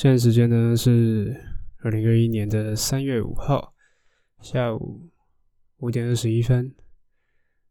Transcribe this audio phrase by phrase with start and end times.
[0.00, 1.36] 现在时间呢是
[1.82, 3.74] 二零二一年的三月五号
[4.40, 5.10] 下午
[5.78, 6.72] 五点二十一分，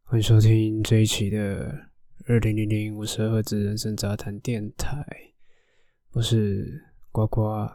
[0.04, 1.88] 欢迎收听这一期的
[2.26, 5.06] 二零零零五十二赫兹人生杂谈电台，
[6.12, 7.66] 我是呱呱。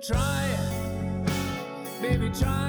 [0.00, 2.61] try it, baby, try.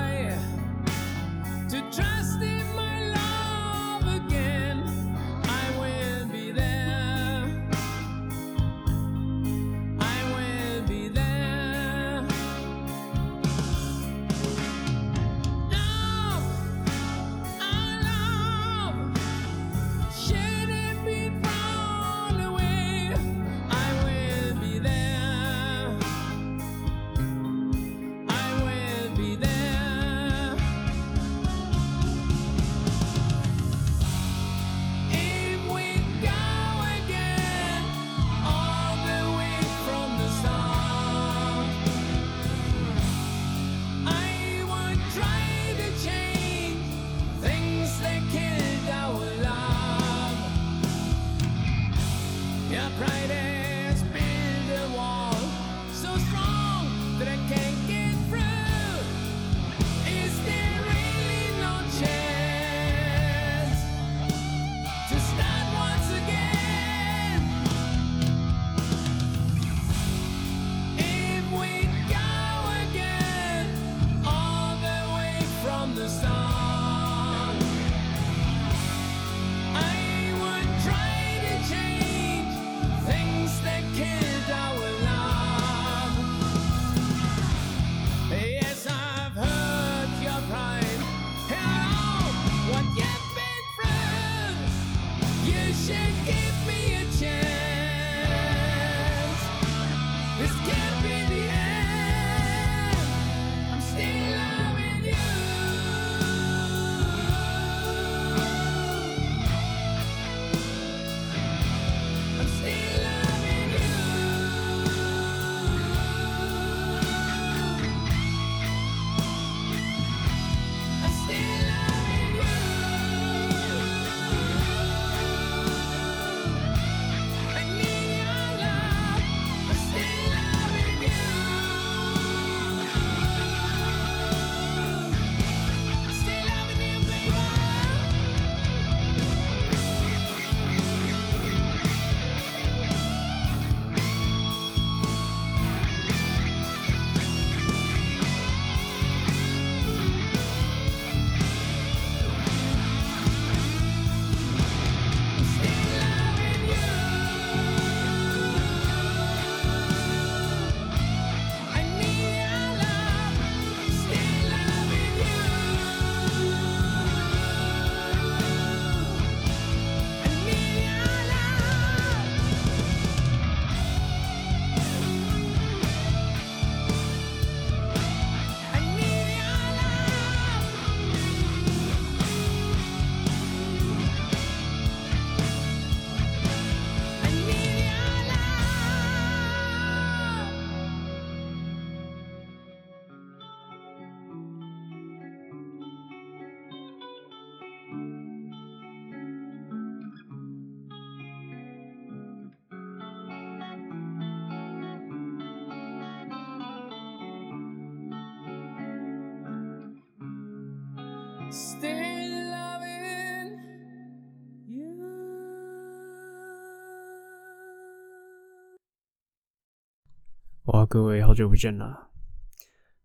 [220.85, 222.11] 各位好久不见了。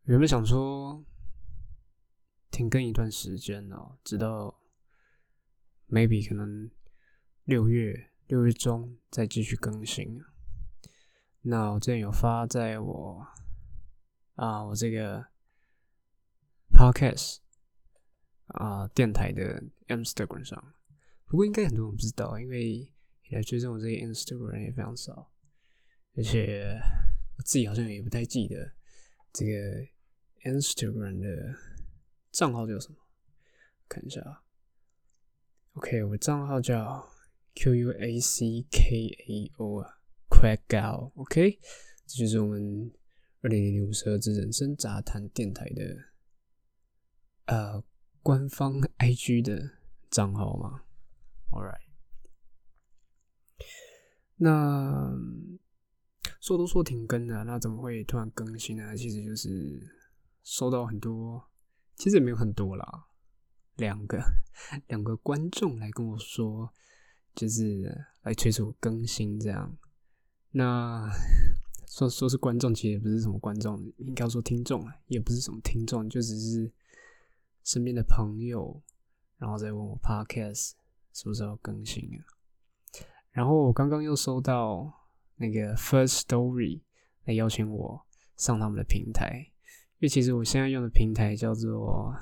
[0.05, 1.05] 原本想说
[2.51, 4.59] 停更一段时间哦，直到
[5.89, 6.71] maybe 可能
[7.45, 10.21] 六月六月中再继续更新。
[11.43, 13.27] 那我之前有发在我
[14.35, 15.27] 啊我这个
[16.73, 17.39] podcast
[18.47, 20.75] 啊电台的 Instagram 上，
[21.27, 22.93] 不过应该很多人不知道，因为
[23.31, 25.31] 来追踪我这个 Instagram 人也非常少，
[26.17, 26.77] 而且。
[27.38, 28.73] 我自己好像也不太记得
[29.32, 29.52] 这个
[30.43, 31.55] Instagram 的
[32.32, 32.96] 账号叫什么，
[33.88, 34.43] 看一下啊。
[35.75, 37.08] OK，我账号叫
[37.55, 41.12] Q U A C K A O 啊，Quackao。
[41.14, 41.61] OK，
[42.06, 42.93] 这就是我们
[43.43, 45.96] 二零零零五十二之人生杂谈电台的
[47.44, 47.85] 呃
[48.20, 49.79] 官方 IG 的
[50.11, 50.82] 账号嘛。
[51.50, 51.79] All right，
[54.35, 55.17] 那。
[56.40, 58.96] 说都说停更了，那怎么会突然更新呢？
[58.96, 59.81] 其实就是
[60.44, 61.44] 收到很多，
[61.96, 63.06] 其实也没有很多啦，
[63.76, 64.23] 两个
[64.87, 66.73] 两个观众来跟我说，
[67.35, 69.76] 就是来催促更新这样。
[70.52, 71.11] 那
[71.88, 76.73] 说说是观众，其实也不是什么观众，应该说听众啊，也不是什么听众，就只是
[77.64, 78.81] 身边的朋友，
[79.38, 80.75] 然后再问我 Podcast
[81.12, 82.23] 是不是要更新啊？
[83.32, 84.94] 然后我刚刚又收到。
[85.38, 86.82] 那个 First Story
[87.25, 88.06] 来邀请我
[88.37, 89.47] 上他们的平台，
[89.99, 92.14] 因为其实我现在用的平台叫做，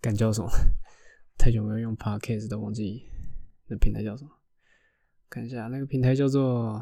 [0.00, 0.48] 敢叫什么？
[1.36, 3.04] 太久没有用 Podcast 都忘记
[3.66, 4.30] 那平台叫什么？
[5.28, 6.80] 看一下，那个平台叫做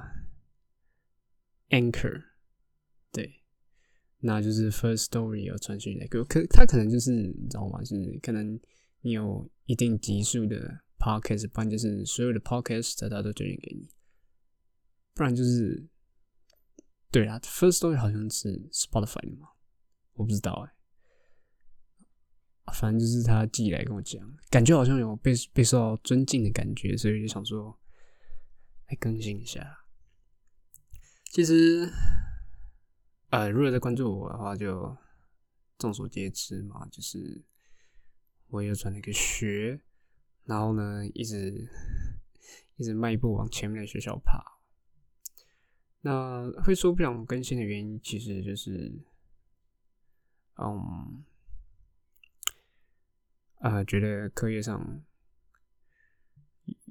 [1.71, 2.23] Anchor，
[3.11, 3.43] 对，
[4.21, 7.81] 那就是 First Story 有传讯来给我，可他可能就是你知道吗？
[7.81, 8.61] 就是可能
[9.01, 13.89] 你有一定级数的 Podcast，不然就是所有的 Podcast 他都推荐给你。
[15.15, 15.87] 不然就是，
[17.11, 19.49] 对啊，First Story 好像是 Spotify 的嘛，
[20.15, 20.73] 我不知道哎。
[22.73, 27.79] 反正就是他寄来跟我讲，感觉好像有被被受到尊敬的感觉，所以就想说
[28.89, 29.85] 来更新一下。
[31.33, 31.91] 其实，
[33.31, 34.97] 呃，如果在关注我的话，就
[35.77, 37.45] 众所皆知嘛，就是
[38.47, 39.83] 我又转了一个学，
[40.45, 41.69] 然后呢，一直
[42.77, 44.41] 一直迈步往前面的学校爬。
[46.05, 48.93] 那会说不想更新的原因，其实就是，
[50.57, 51.23] 嗯，
[53.61, 55.01] 啊，觉得课业上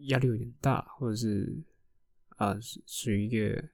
[0.07, 1.61] 压力有点大，或者是
[2.37, 3.69] 啊，属于一个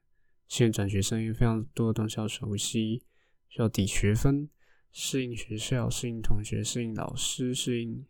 [0.48, 3.03] 现在转学生，有非常多的东西要熟悉，
[3.48, 4.50] 需要抵学分，
[4.91, 8.08] 适应学校，适应同学，适应老师，适应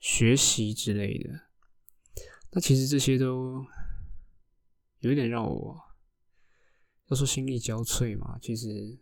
[0.00, 1.42] 学习之类的。
[2.50, 3.64] 那其实这些都
[4.98, 5.89] 有一点让我。
[7.10, 8.96] 要说心力交瘁嘛，其实，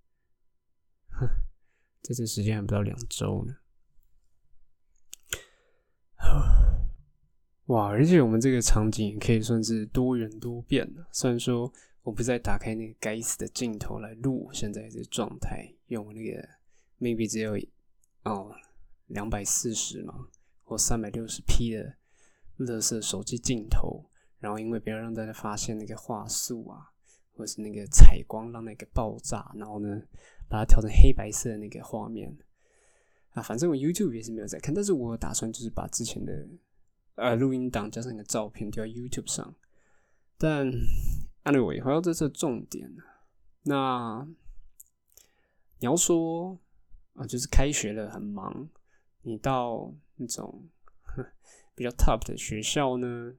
[1.10, 1.26] 哼，
[2.02, 3.56] 这次时间还不到两周呢。
[7.66, 7.86] 哇！
[7.86, 11.06] 而且我们这个场景也可以算是多元多变的。
[11.12, 16.48] 虽然说我不再打开那个该死的镜头来录现在这状态，用那个
[16.98, 17.56] maybe 只有
[18.24, 18.52] 哦
[19.06, 20.26] 两百四十嘛，
[20.64, 21.94] 或三百六十 P 的
[22.56, 26.89] 乐色手机镜头，然后因为不要让大家发现那个画素啊。
[27.40, 30.02] 或是那个采光让那个爆炸，然后呢，
[30.46, 32.36] 把它调成黑白色的那个画面
[33.30, 36.46] 啊，反正我 YouTube 也是没有在看，但是我打算就是把之前的
[37.14, 39.54] 呃录音档加上一个照片丢到 YouTube 上。
[40.36, 40.70] 但
[41.44, 42.94] anyway，回到这次重点，
[43.62, 44.28] 那
[45.78, 46.58] 你要说
[47.14, 48.68] 啊，就是开学了很忙，
[49.22, 50.68] 你到那种
[51.74, 53.34] 比较 top 的学校呢，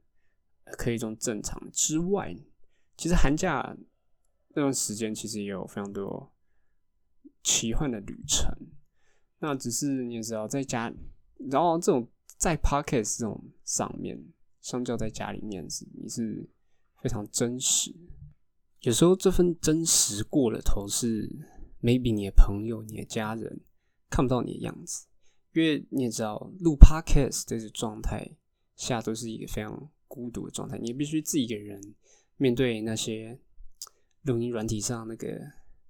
[0.76, 2.36] 可以种正常之外，
[2.98, 3.78] 其实寒假。
[4.54, 6.30] 那段时间其实也有非常多
[7.42, 8.54] 奇幻的旅程，
[9.40, 10.94] 那只是你也知道，在家，
[11.50, 12.06] 然后这种
[12.38, 14.22] 在 Pocket 这种上面，
[14.60, 16.50] 相较在家里面是你是
[17.02, 17.96] 非常真实。
[18.82, 21.30] 有时候这份真实过了头，是
[21.82, 23.62] maybe 你的朋友、你的家人
[24.10, 25.08] 看不到你的样子，
[25.54, 28.30] 因为你也知道，录 Pocket 这个状态
[28.76, 31.96] 下都是一个非常孤独的状态，你必须自己一个人
[32.36, 33.40] 面对那些。
[34.24, 35.40] 录音软体上那个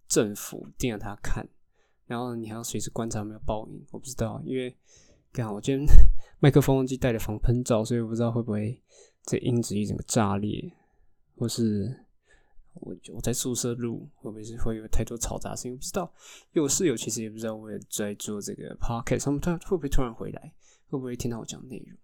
[0.07, 1.47] 政府盯着他看，
[2.05, 3.85] 然后你还要随时观察有没有爆音。
[3.91, 4.75] 我不知道，因为
[5.31, 5.85] 刚好我今天
[6.39, 8.81] 麦克风机带了防喷罩，所以我不知道会不会
[9.23, 10.71] 这音质一整个炸裂，
[11.35, 12.05] 或是
[12.73, 15.77] 我我在宿舍录会不会是会有太多嘈杂声音？
[15.77, 16.11] 不知道。
[16.53, 20.53] 因为我室友其实也不知道我也在做这个 podcast，他们他会不会突然回来？
[20.87, 21.97] 会不会听到我讲内容？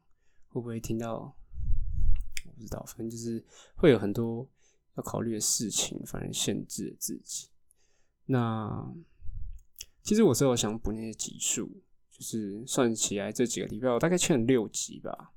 [0.50, 1.36] 会不会听到？
[2.46, 3.44] 我不知道，反正就是
[3.76, 4.48] 会有很多
[4.98, 7.48] 要考虑的事情，反而限制了自己。
[8.26, 8.94] 那
[10.04, 11.70] 其实我是有想补那些集数，
[12.12, 15.32] 就是算起来这几个礼拜我大概欠了六集吧。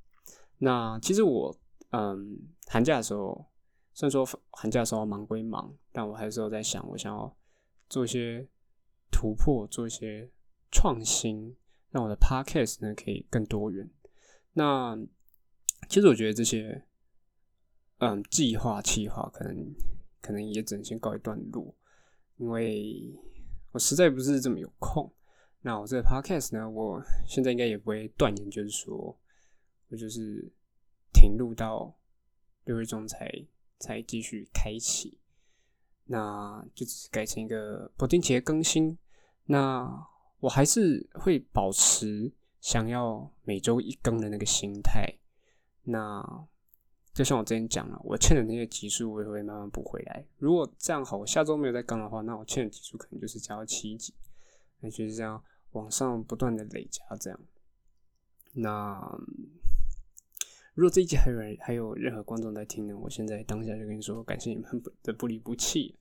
[0.59, 1.57] 那其实我
[1.91, 3.47] 嗯寒假的时候，
[3.95, 7.37] 虽然说寒假的时候忙归忙，但我还是有在想，我想要
[7.89, 8.47] 做一些
[9.11, 10.31] 突破，做一些
[10.71, 11.57] 创新，
[11.91, 13.91] 让我的 podcast 呢可以更多元。
[14.53, 14.99] 那
[15.89, 16.85] 其实我觉得这些
[18.01, 19.75] 嗯计划计划可能
[20.21, 21.75] 可能也只能先告一段落，
[22.39, 23.15] 因为
[23.73, 25.11] 我实在不是这么有空。
[25.63, 29.15] 那我这个 podcast 呢，我现在应该也不会断言，就是说
[29.89, 30.51] 我就是
[31.13, 31.95] 停录到
[32.65, 33.31] 六月中才
[33.79, 35.19] 才继续开启，
[36.07, 38.97] 那就只是改成一个不定期的更新。
[39.45, 40.07] 那
[40.39, 45.07] 我还是会保持想要每周一更的那个心态。
[45.83, 46.49] 那
[47.21, 50.25] 就像我之前讲了，我欠的那些集数，我也会慢慢补回来。
[50.39, 54.15] 如果这样好，我下周没有再更的话，那我欠的集数可能就是加到七集，
[54.79, 57.05] 那就是这样往上不断的累加。
[57.21, 57.39] 这样，
[58.55, 58.99] 那
[60.73, 65.95] 如果这一集还有还有任何观众在听呢，我现在当下就跟你说，感谢你们的不离不弃。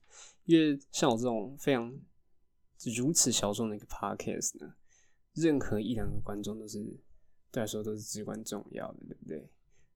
[0.46, 1.94] 因为像我这种非常
[2.96, 4.72] 如此小众的一个 podcast 呢，
[5.34, 6.82] 任何一两个观众都是
[7.50, 9.50] 对来说都是至关重要的，对不对？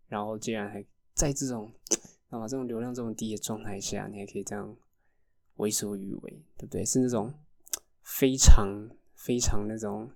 [0.06, 1.72] 然后，既然还在这种，
[2.28, 4.76] 那么这种流量这么低的状态下，你还可以这样
[5.54, 6.84] 为所欲为，对不对？
[6.84, 7.32] 是那种
[8.02, 10.10] 非常非常那种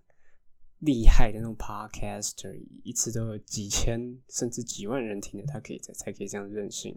[0.81, 6.93] 厉害的那种 podcaster，一次都有几千甚至几万人听的，他可以才才可以这样任性，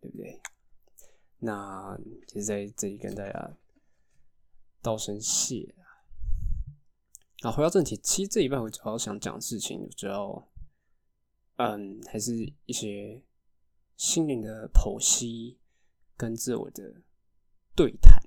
[0.00, 0.40] 对不对？
[1.38, 3.56] 那就在这里跟大家
[4.82, 7.48] 道声谢啊！
[7.48, 10.48] 啊，回到正题，其实这一半我主要想讲事情，主要。
[11.58, 12.34] 嗯，还是
[12.66, 13.20] 一些
[13.96, 15.58] 心灵的剖析
[16.16, 17.02] 跟自我的
[17.74, 18.22] 对谈。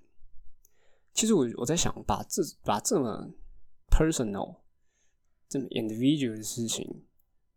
[1.13, 3.31] 其实我我在想，把这把这么
[3.89, 4.57] personal、
[5.47, 7.05] 这么 individual 的事情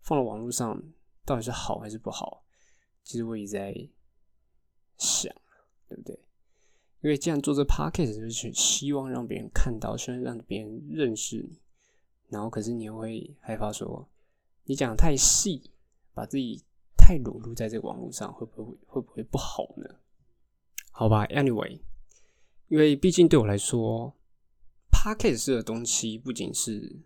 [0.01, 0.81] 放到网络上，
[1.25, 2.45] 到底是好还是不好？
[3.03, 3.75] 其实我也在
[4.97, 5.35] 想，
[5.89, 6.17] 对不对？
[7.01, 11.59] 因为既然做这 podcast 就是希望让别人看到，希望让别人认识你，
[12.29, 14.09] 然后可是你又会害怕说。
[14.67, 15.71] 你讲太细，
[16.15, 16.63] 把自己
[16.97, 19.85] 太裸露在这个网络上，会不会会不会不好呢？
[20.91, 21.81] 好吧，Anyway，
[22.69, 24.15] 因为毕竟对我来说
[24.91, 26.97] ，Podcast 式的东西不仅是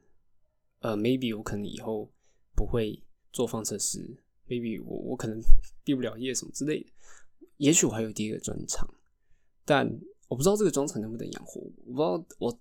[0.80, 2.08] 呃，maybe 我可能以后
[2.54, 5.40] 不会做放射师，maybe 我我可能
[5.82, 6.92] 毕不了业什么之类的，
[7.56, 8.88] 也许我还有第一个专场，
[9.64, 9.84] 但
[10.28, 12.60] 我不知道这个专场能不能养活我，我不知道我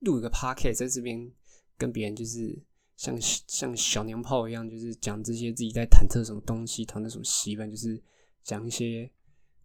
[0.00, 1.32] 录一个 Podcast 在这边
[1.76, 2.62] 跟别人就是。
[2.96, 8.02] 像像小娘炮一样，就是讲这些自己在忐忑什么东西，谈的什么习惯，就是
[8.42, 9.12] 讲一些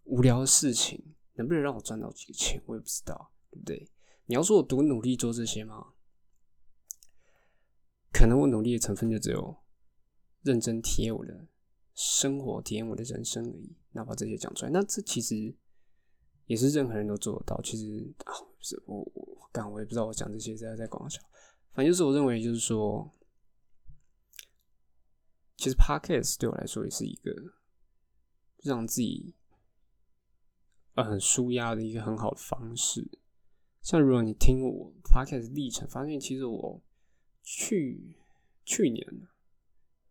[0.04, 1.02] 无聊的事情，
[1.36, 3.90] 能不能让我赚到几个钱，我也不知道，对不对？
[4.26, 5.94] 你要说我多努力做这些吗？
[8.12, 9.56] 可能我努力的成分就只有
[10.42, 11.48] 认真体验我的
[11.96, 13.78] 生活，体验我的人生而已。
[13.94, 15.56] 哪怕这些讲出来，那这其实
[16.48, 17.62] 也是任何人都做得到。
[17.62, 21.22] 其实啊，不是我我刚我也不知道我讲这些在在广笑，
[21.72, 23.10] 反正就是我认为就是说。
[25.62, 27.32] 其实 podcast 对我来说也是一个
[28.63, 29.36] 让自己
[30.96, 33.08] 呃很舒压的一个很好的方式。
[33.80, 36.82] 像如果你听我 podcast 历程，发现其实我
[37.44, 38.18] 去
[38.65, 39.06] 去年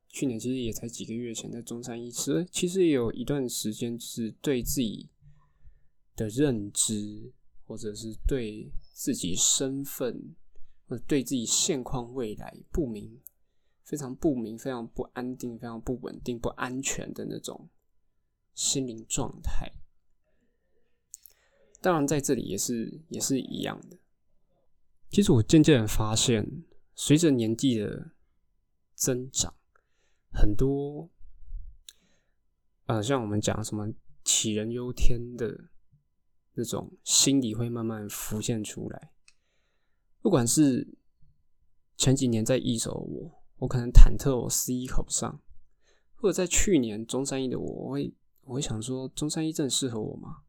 [0.07, 5.09] 去年其实也才几个月前在中山医师，其实也有一段时间是对自己
[6.15, 7.33] 的认知，
[7.67, 10.37] 或者是对自己身份，
[10.87, 13.21] 或者对自己现况未来不明。
[13.91, 17.69] 非常不明、非常不安定、非常不稳定、不安全的那种
[18.55, 19.73] 心灵状态。
[21.81, 23.99] 当然，在这里也是也是一样的。
[25.11, 26.63] 其实我渐渐的发现，
[26.95, 28.13] 随着年纪的
[28.95, 29.53] 增长，
[30.33, 31.11] 很多，
[32.87, 33.93] 呃，像我们讲什么
[34.25, 35.69] 杞人忧天的
[36.55, 39.11] 那种心理会慢慢浮现出来。
[40.23, 40.87] 不管是
[41.97, 43.40] 前几年在一手我。
[43.61, 45.41] 我可能忐忑，我 C 考不上，
[46.17, 48.13] 或者在去年中山一的我，我会
[48.45, 50.43] 我会想说，中山一真适合我吗？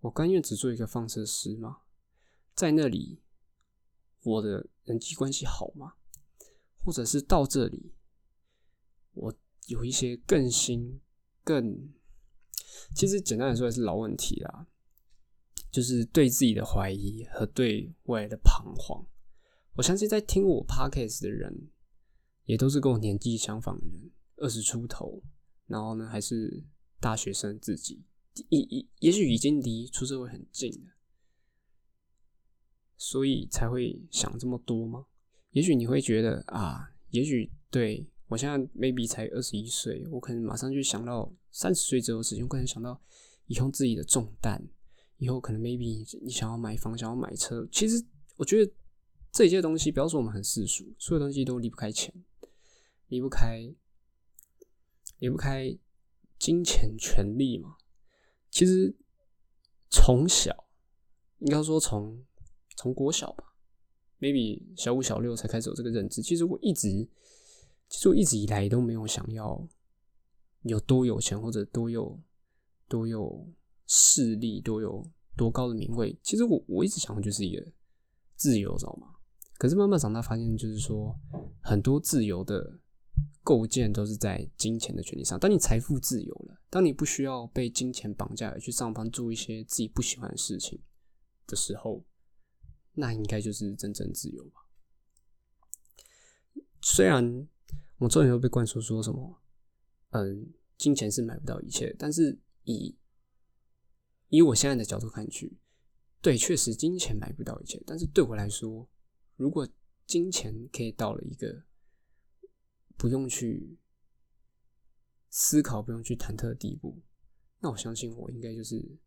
[0.00, 1.78] 我甘愿只做一个放射师吗？
[2.54, 3.22] 在那里，
[4.22, 5.94] 我的人际关系好吗？
[6.84, 7.94] 或者是到这里，
[9.14, 9.34] 我
[9.66, 11.00] 有一些更新、
[11.42, 11.90] 更
[12.94, 14.66] 其实简单来说还是老问题啦，
[15.70, 19.06] 就是对自己的怀疑和对未来的彷徨。
[19.74, 21.70] 我相信在听我 podcast 的人，
[22.50, 25.22] 也都是跟我年纪相仿的人，二十出头，
[25.68, 26.64] 然后呢还是
[26.98, 28.02] 大学生自己，
[28.48, 30.90] 也也也许已经离出社会很近了，
[32.96, 35.06] 所以才会想这么多吗？
[35.52, 43.00] 也许你会觉得啊，也许对我现在 maybe 才二十一岁，我可能马上就想到三十岁之后的事情，我可能想到
[43.46, 44.60] 以后自己的重担，
[45.18, 47.64] 以后可能 maybe 你想要买房，想要买车。
[47.70, 48.72] 其实我觉得
[49.30, 52.12] 这些东西，不要说我们很世俗，所有东西都离不开钱，
[53.10, 53.70] 离不开
[55.18, 55.78] 离不开
[56.38, 57.76] 金钱、权利嘛。
[58.50, 58.96] 其实
[59.90, 60.66] 从小，
[61.40, 62.24] 应该说从
[62.76, 63.44] 从国小吧。
[64.18, 66.22] maybe 小五、小六才开始有这个认知。
[66.22, 66.88] 其实我一直，
[67.88, 69.66] 其实我一直以来都没有想要
[70.62, 72.18] 有多有钱，或者多有
[72.88, 73.48] 多有
[73.86, 76.18] 势力，多有多高的名位。
[76.22, 77.72] 其实我我一直想的就是一个
[78.36, 79.08] 自由，知道吗？
[79.58, 81.18] 可是慢慢长大，发现就是说，
[81.62, 82.78] 很多自由的
[83.42, 85.38] 构建都是在金钱的权利上。
[85.38, 90.80] 当你财富自由了，当你不需要被金钱绑架而去上班做一些自己不喜欢的事情
[91.46, 92.04] 的时候。
[92.94, 94.66] 那应该就是真正自由吧。
[96.82, 97.48] 虽然
[97.98, 99.40] 我从小被灌输说什么，
[100.10, 102.98] 嗯，金钱是买不到一切，但是以
[104.28, 105.56] 以我现在的角度看去，
[106.20, 107.80] 对，确实金钱买不到一切。
[107.86, 108.86] 但是对我来说，
[109.36, 109.66] 如果
[110.04, 111.62] 金钱可以到了一个
[113.00, 113.78] 不用去
[115.30, 117.00] 思考、不用去忐忑的地步，
[117.60, 118.98] 那我相信我应该就是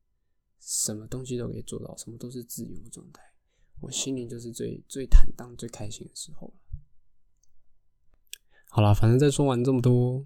[0.60, 3.22] 什么东西都可以做到，什么都是自由的状态。
[3.82, 6.54] 我心里就是最最坦荡、最开心的时候了。
[8.70, 10.26] 好了，反正在说完这么多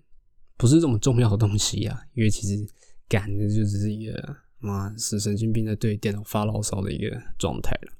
[0.55, 2.65] 不是这么重要的东西啊，因为其实
[3.09, 7.91] 赶的就只是一个妈是神经病在对电脑发牢骚的一个状态了。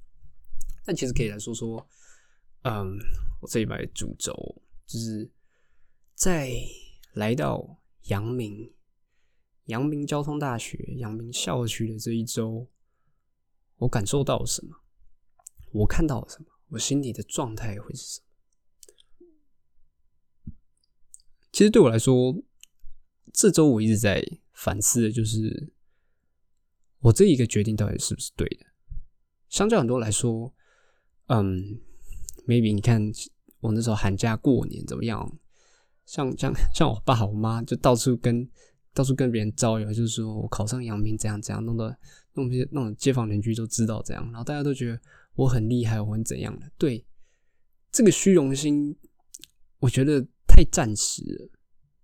[0.86, 1.86] 但其实可以来说说，
[2.62, 2.98] 嗯，
[3.42, 4.34] 我这一把主轴
[4.86, 5.30] 就是
[6.18, 6.52] 在
[7.14, 8.74] 来到阳明
[9.66, 12.68] 阳明交通大学阳明校区的这一周，
[13.76, 14.78] 我感受到了什么？
[15.72, 16.48] 我看到了什么？
[16.70, 18.22] 我心里的状态会是什
[20.46, 20.54] 么？
[21.52, 22.36] 其实对我来说，
[23.32, 25.72] 这周我一直在反思的就是，
[26.98, 28.66] 我这一个决定到底是不是对的？
[29.50, 30.52] 相较很多来说，
[31.28, 31.80] 嗯
[32.48, 33.00] ，maybe 你看
[33.60, 35.38] 我那时候寒假过年怎么样？
[36.08, 38.50] 像像像我爸我妈就到处跟
[38.96, 41.96] 到处跟别人招摇，就是说我考上阳明怎样怎样，弄得
[42.34, 45.00] 弄些弄街坊邻居都知道这样，然后大家都觉得。
[45.38, 46.68] 我很厉害，我很怎样的？
[46.80, 47.06] 对，
[47.92, 48.98] 这个虚荣心，
[49.78, 51.52] 我觉得太暂时了。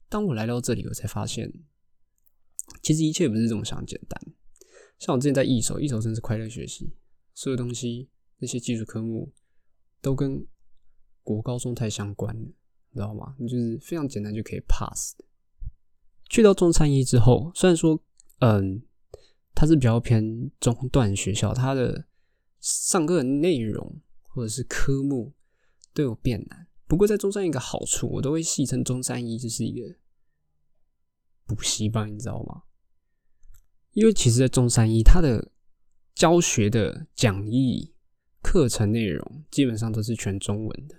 [0.08, 1.52] 当我来到这里，我才发现，
[2.84, 4.22] 其实一切不是这么想简单。
[5.00, 6.94] 像我之前在一手，一手真是快乐学习，
[7.34, 9.34] 所有东西那些技术科目
[10.00, 10.46] 都跟
[11.24, 12.52] 国高中太相关了，
[12.94, 13.36] 你知道吗？
[13.38, 15.26] 你就是非常简单就可以 pass 的。
[16.30, 18.00] 去到中山一之后，虽然说，
[18.40, 18.82] 嗯，
[19.54, 22.08] 它是比较偏中段学校，它的。
[22.66, 25.34] 上课的内容或者是科目
[25.94, 29.96] 都有变难，不过在中山一个好处，我都会戏称中山一就是一个
[31.46, 32.64] 补习班，你知道吗？
[33.92, 35.52] 因为其实，在中山一，它的
[36.16, 37.94] 教学的讲义、
[38.42, 40.96] 课程内容基本上都是全中文的，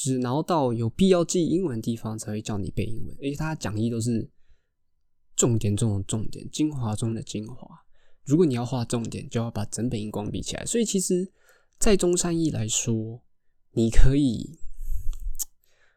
[0.00, 4.26] 只然后到有必要记英文地方才会叫你背英文，而且他讲义都是
[5.36, 7.68] 重点中的重点、精华中的精华。
[8.24, 10.64] 如果你要画重点，就要把整本荧光比起来。
[10.64, 11.30] 所以其实，
[11.78, 13.20] 在中山一来说，
[13.72, 14.58] 你可以，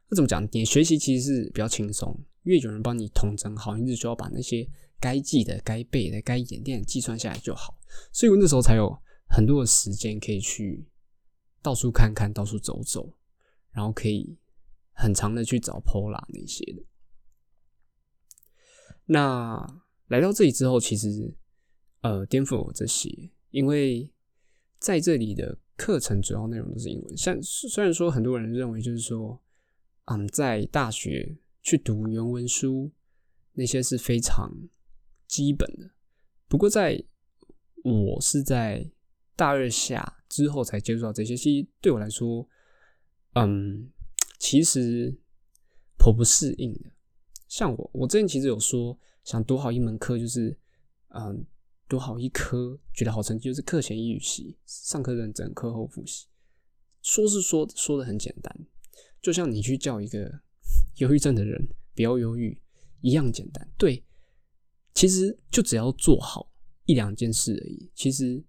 [0.10, 0.46] 那怎么讲？
[0.52, 2.13] 你学习其实是比较轻松，
[2.44, 4.68] 因为有人帮你统整好，你只需要把那些
[5.00, 7.78] 该记的、该背的、该演练计算下来就好。
[8.12, 8.94] 所以我那时候才有
[9.30, 10.86] 很多的时间可以去
[11.62, 13.13] 到处看看、到处走走，
[13.74, 14.38] 然后可以
[14.94, 16.84] 很长的去找 Pola 那些的。
[19.06, 21.36] 那来到这里之后，其实。
[22.04, 24.12] 呃，颠覆我这些，因为
[24.78, 27.16] 在这里的课程主要内容都是英文。
[27.16, 29.42] 像虽然说很多人认为就是说，
[30.08, 32.92] 嗯，在大学去读原文书
[33.54, 34.52] 那些是非常
[35.30, 35.92] 基本的。
[36.50, 37.02] 不过在
[37.86, 38.92] 我是在
[39.38, 42.46] 大二下之后才接触到这些，其实对我来说，
[43.34, 43.91] 嗯，
[44.39, 45.17] 其实
[45.98, 46.91] 颇不适应的。
[47.48, 50.58] 像我，我之前其实有说想读好一门课，就是
[51.10, 51.46] 嗯。
[51.86, 56.26] 读好一科，取得好成绩就是课前预习，上课认真，课后复习。
[57.04, 58.65] 说是说说的很简单，
[59.22, 60.41] 就像你去叫一个
[60.98, 62.60] 忧郁症的人不要忧郁
[63.02, 63.69] 一样简单。
[63.78, 64.04] 对，
[64.96, 66.52] 其实就只要做好
[66.86, 68.43] 一两件事而已，其实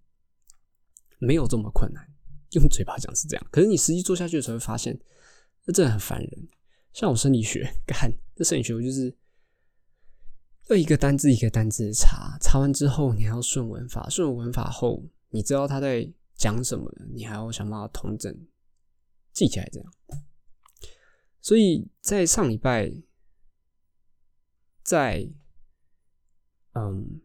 [1.19, 2.14] 没有这么困难。
[2.55, 4.99] 用嘴巴讲是这样，可是你实际做下去的时候，会发现
[5.65, 6.49] 那真的很烦人。
[6.93, 9.15] 像我生理学， 干这生理学，我就是
[10.69, 18.33] 要一个单字一个单字查，查完之后你还要顺文法，顺文法后你知道他在讲什么，你还要想办法统整
[19.33, 19.93] 记起来，这样。
[21.41, 22.93] 所以在上礼拜，
[24.83, 25.29] 在
[26.73, 27.21] 嗯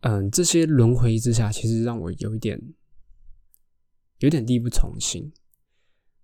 [0.00, 2.60] 嗯这些轮回之下，其实让我有一点
[4.18, 5.32] 有点力不从心。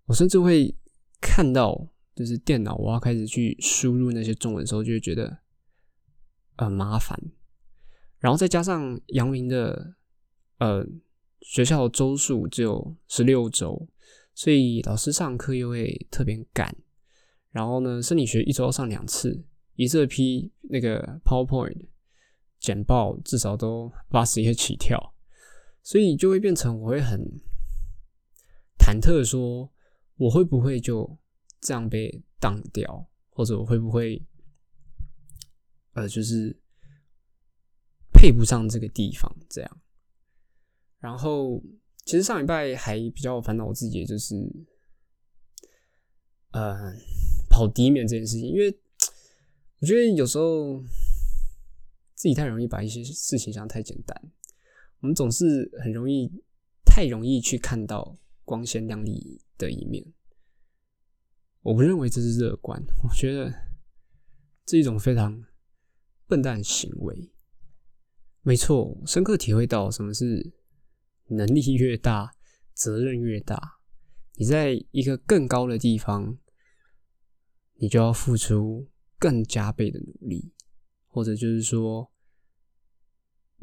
[0.06, 0.74] 我甚至会
[1.20, 5.38] 看到，就是电脑我要开始去输入那些中文的时候，就会觉得
[6.56, 7.18] 很麻烦。
[8.18, 9.94] 然后再加上阳明的
[10.58, 10.86] 呃
[11.40, 13.88] 学校周数只有十六周。
[14.34, 16.74] 所以老师上课又会特别赶，
[17.50, 19.44] 然后呢，生理学一周要上两次，
[19.76, 21.88] 一次批那个 PowerPoint
[22.58, 25.14] 简报至少都八十页起跳，
[25.82, 27.20] 所以就会变成我会很
[28.92, 29.72] 忐忑，说
[30.16, 31.18] 我会不会就
[31.60, 34.24] 这样被当掉，或者我会不会
[35.92, 36.56] 呃就是
[38.12, 39.34] 配不上这个地方？
[39.48, 39.80] 这样，
[40.98, 41.62] 然后。
[42.04, 44.34] 其实上礼拜还比较烦恼我自己，就是，
[46.50, 46.92] 呃，
[47.48, 48.76] 跑第一面这件事情，因为
[49.78, 50.82] 我觉得有时候
[52.16, 54.20] 自己太容易把一些事情想太简单，
[54.98, 56.28] 我们总是很容易
[56.84, 58.18] 太容易去看到
[58.52, 60.04] 光鲜亮丽的一面。
[61.62, 63.50] 我不认为这是乐观，我觉得
[64.66, 65.42] 这一种非常
[66.26, 67.32] 笨蛋行为。
[68.42, 70.52] 没错，深刻体会到什么是。
[71.28, 72.34] 能力越大，
[72.74, 73.78] 责任越大。
[74.34, 76.36] 你在一个更高的地方，
[77.76, 80.52] 你就要付出更加倍的努力，
[81.06, 82.12] 或者就是说，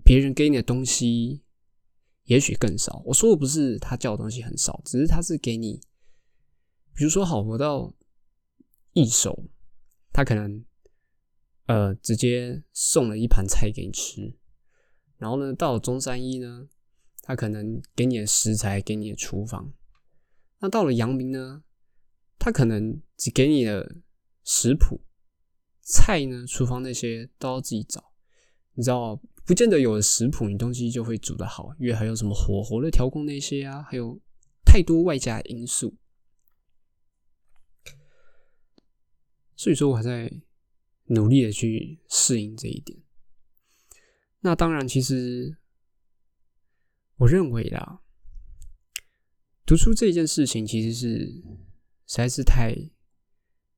[0.03, 1.43] 别人给你的东西
[2.29, 3.01] 也许更少。
[3.05, 5.81] 我说的不是他教的东西很少，只是他是给你，
[6.93, 7.91] 比如说好，我到
[8.93, 9.45] 一手，
[10.13, 10.63] 他可能
[11.65, 14.37] 呃直接送了一盘菜给你吃，
[15.17, 16.69] 然后呢，到了中山一呢。
[17.21, 19.71] 他可能给你的食材，给你的厨房。
[20.57, 21.63] 那到了阳明呢？
[22.39, 23.97] 他可能只给你的
[24.43, 25.01] 食谱，
[25.83, 28.13] 菜呢，厨房那些都要自己找。
[28.73, 34.21] 你知道，不见得有了食谱，你东西就会煮得好，因为还有什么火候的调控那些啊，还有
[34.63, 35.97] 太多外加因素。
[39.55, 40.31] 所以说，我还在
[41.05, 43.01] 努力的去适应这一点。
[44.41, 45.57] 那当然，其实。
[47.17, 48.01] 我认为啦，
[49.65, 51.25] 读书这件事情其实是
[52.05, 52.75] 实在是太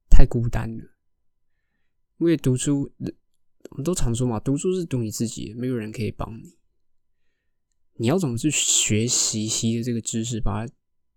[0.10, 0.84] 太孤单了。
[2.18, 2.92] 因为读书，
[3.72, 6.58] 我们都常说嘛，读书是读你自己，没有人可以帮你。
[7.96, 10.74] 你要怎么去学习习的这个知识，把它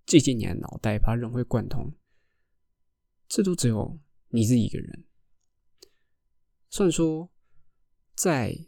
[0.07, 1.93] 记进你的脑袋，把它融会贯通，
[3.29, 5.05] 这都只有你自己一个人。
[6.71, 7.31] 虽然说，
[8.17, 8.67] 在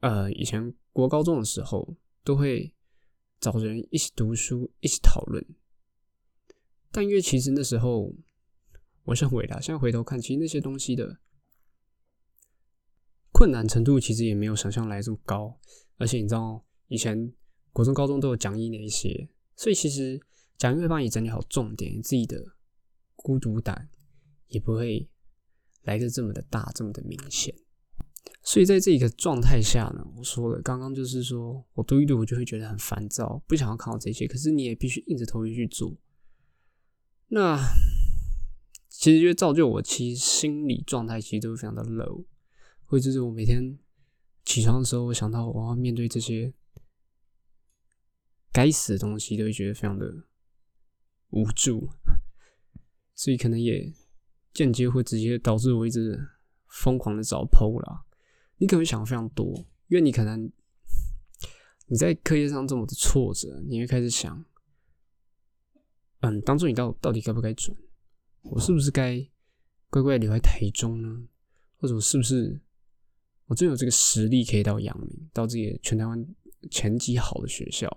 [0.00, 0.74] 呃以前。
[0.94, 2.72] 国高中的时候，都会
[3.40, 5.44] 找人一起读书，一起讨论。
[6.92, 8.14] 但因为其实那时候，
[9.02, 11.18] 我认为啦，现在回头看，其实那些东西的
[13.34, 15.58] 困难程度，其实也没有想象来这么高。
[15.98, 17.32] 而且你知道，以前
[17.72, 20.20] 国中、高中都有讲义那一些，所以其实
[20.56, 22.40] 讲义会帮你整理好重点，自己的
[23.16, 23.88] 孤独感
[24.46, 25.08] 也不会
[25.82, 27.52] 来的这么的大，这么的明显。
[28.44, 34.28] 所以在这个状态下呢，我说了，刚刚就是说我读一读，我就会觉得很烦躁，不想要看到这些。
[34.28, 35.92] 可是你也必须硬着头皮去做。
[37.28, 37.58] 那
[38.88, 42.24] 其实就造就我，其实心理状态其实都非常的 low。
[42.94, 43.78] 会就是我每天
[44.44, 46.52] 起床的时候，我想到我要面对这些
[48.52, 50.24] 该死的东西，都会觉得非常的
[51.30, 51.90] 无助。
[53.14, 53.92] 所以可能也
[54.52, 56.18] 间接会直接导致我一直
[56.68, 58.06] 疯狂的找 PO 了。
[58.58, 59.46] 你可能会想的非常多，
[59.88, 60.50] 因为你可能
[61.86, 64.44] 你在课业上这么的挫折，你会开始想，
[66.20, 67.76] 嗯，当初你到到底该不该转？
[68.42, 69.26] 我是不是该
[69.90, 71.28] 乖乖留在台中呢？
[71.76, 72.60] 或者我是不是
[73.46, 76.26] 我真有这个实力可以到阳明，到这些全台湾
[76.70, 77.88] 前几好的学校？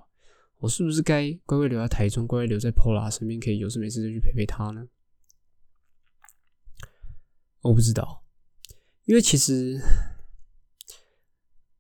[0.57, 4.87] 我是不是该乖乖留在台中，乖乖留在 Pola 身边，可以有事没事就去陪陪他呢？
[7.61, 8.23] 我不知道，
[9.05, 9.79] 因为其实。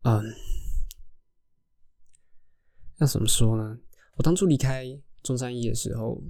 [0.03, 0.23] 嗯，
[2.99, 3.77] 要怎么说呢？
[4.15, 4.85] 我当初离开
[5.21, 6.23] 中山一的时候，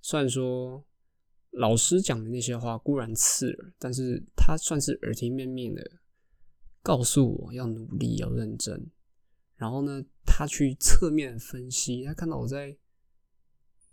[0.00, 0.82] 虽然说
[1.50, 5.97] 老师讲的那些话固然刺耳，但是他算是耳提面命的
[6.82, 8.90] 告诉我要努力，要认真。
[9.56, 12.76] 然后呢，他去侧面分析，他看到我在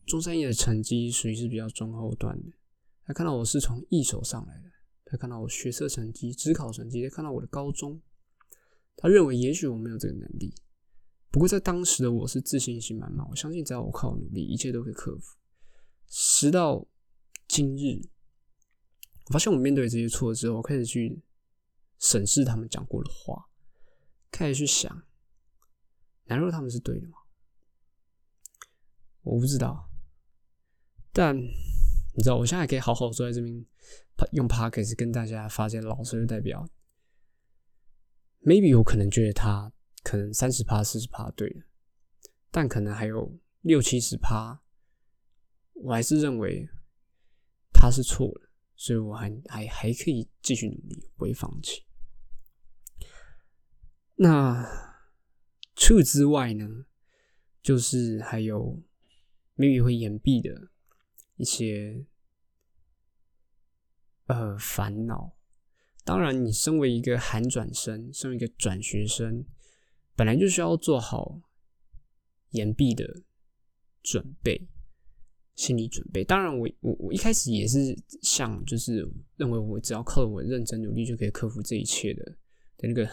[0.05, 2.51] 中山医的成绩属于是比较中后段的，
[3.05, 4.69] 他看到我是从一手上来的，
[5.05, 7.99] 他看到我学测成绩、职考成绩，他看到我的高中，
[8.95, 10.53] 他认为也许我没有这个能力。
[11.31, 15.35] 不过在当时的我是自信心满满，我相信只要我靠努力，一切都可以克服。
[16.07, 16.85] 时到
[17.47, 17.99] 今日，
[19.25, 21.19] 我发现我面对这些错之后，我开始去
[21.99, 23.49] 审视他们讲过的话，
[24.31, 25.03] 开始去想，
[26.25, 27.17] 难道他们是对的吗？
[29.21, 29.89] 我不知道，
[31.11, 33.65] 但你知道，我现在可以好好坐在这边
[34.31, 36.67] 用 p o d c a s 跟大家发现老师就代表
[38.41, 39.71] ，maybe 我可能觉得他。
[40.03, 41.61] 可能三十趴、四十趴对的，
[42.51, 44.61] 但可能还有六七十趴，
[45.73, 46.69] 我还是认为
[47.73, 48.41] 他是错的，
[48.75, 51.84] 所以我还还还可以继续努力，不会放弃。
[54.15, 54.65] 那
[55.75, 56.85] 除此之外呢，
[57.61, 58.81] 就是还有
[59.55, 60.69] maybe 会延毕的
[61.35, 62.05] 一些
[64.27, 65.35] 呃烦恼。
[66.03, 69.45] 当然，你身为一个寒转生，身为一个转学生。
[70.15, 71.41] 本来就需要做好
[72.51, 73.23] 延毕的
[74.01, 74.69] 准备，
[75.55, 76.23] 心理准备。
[76.23, 82.23] 当然，我我我一开始也是想，就是认为我只要靠我认真努力就可以克服这一切的
[82.77, 83.05] 的那个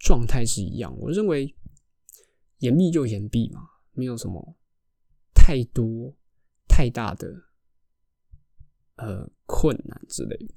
[0.00, 0.92] 状态是一样。
[0.98, 1.54] 我认为
[2.58, 3.60] 延毕就延毕嘛，
[3.92, 4.56] 没有什么
[5.32, 6.12] 太多
[6.66, 7.32] 太大的
[8.96, 10.52] 呃困难之类。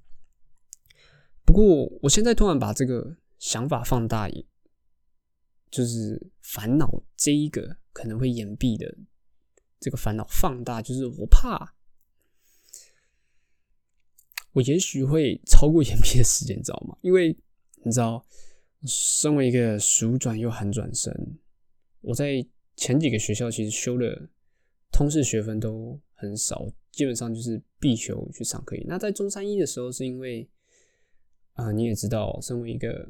[1.45, 4.47] 不过，我现在突然把这个想法放大一。
[5.71, 8.95] 就是烦恼这一个可能会延毕的
[9.79, 11.73] 这个烦恼放大，就是我怕
[14.51, 16.95] 我也许会超过延毕的时间，知道吗？
[17.01, 17.35] 因为
[17.83, 18.23] 你知道，
[18.85, 21.13] 身为一个暑转又寒转生，
[22.01, 24.29] 我在前几个学校其实修的
[24.91, 28.75] 通识学分都很少，基本上就是必修去上课。
[28.85, 30.49] 那在中山一的时候，是因为
[31.53, 33.09] 啊，你也知道，身为一个。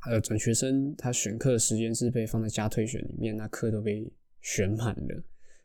[0.00, 4.08] 还有转学生，他选课的时间是被放在加退选里面，那课都被
[4.40, 5.24] 选满了。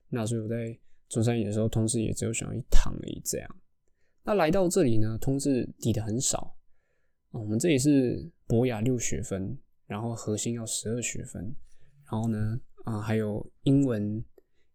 [0.10, 0.75] 那所以我在
[1.08, 3.21] 中山一的时候，通识也只有选一堂而已。
[3.23, 3.56] 这样，
[4.23, 6.58] 那来到这里呢，通识抵的很少。
[7.33, 11.43] 我们这里是博雅六学分，然后核心要十二学分，
[12.11, 14.23] 然后呢，啊，还有英文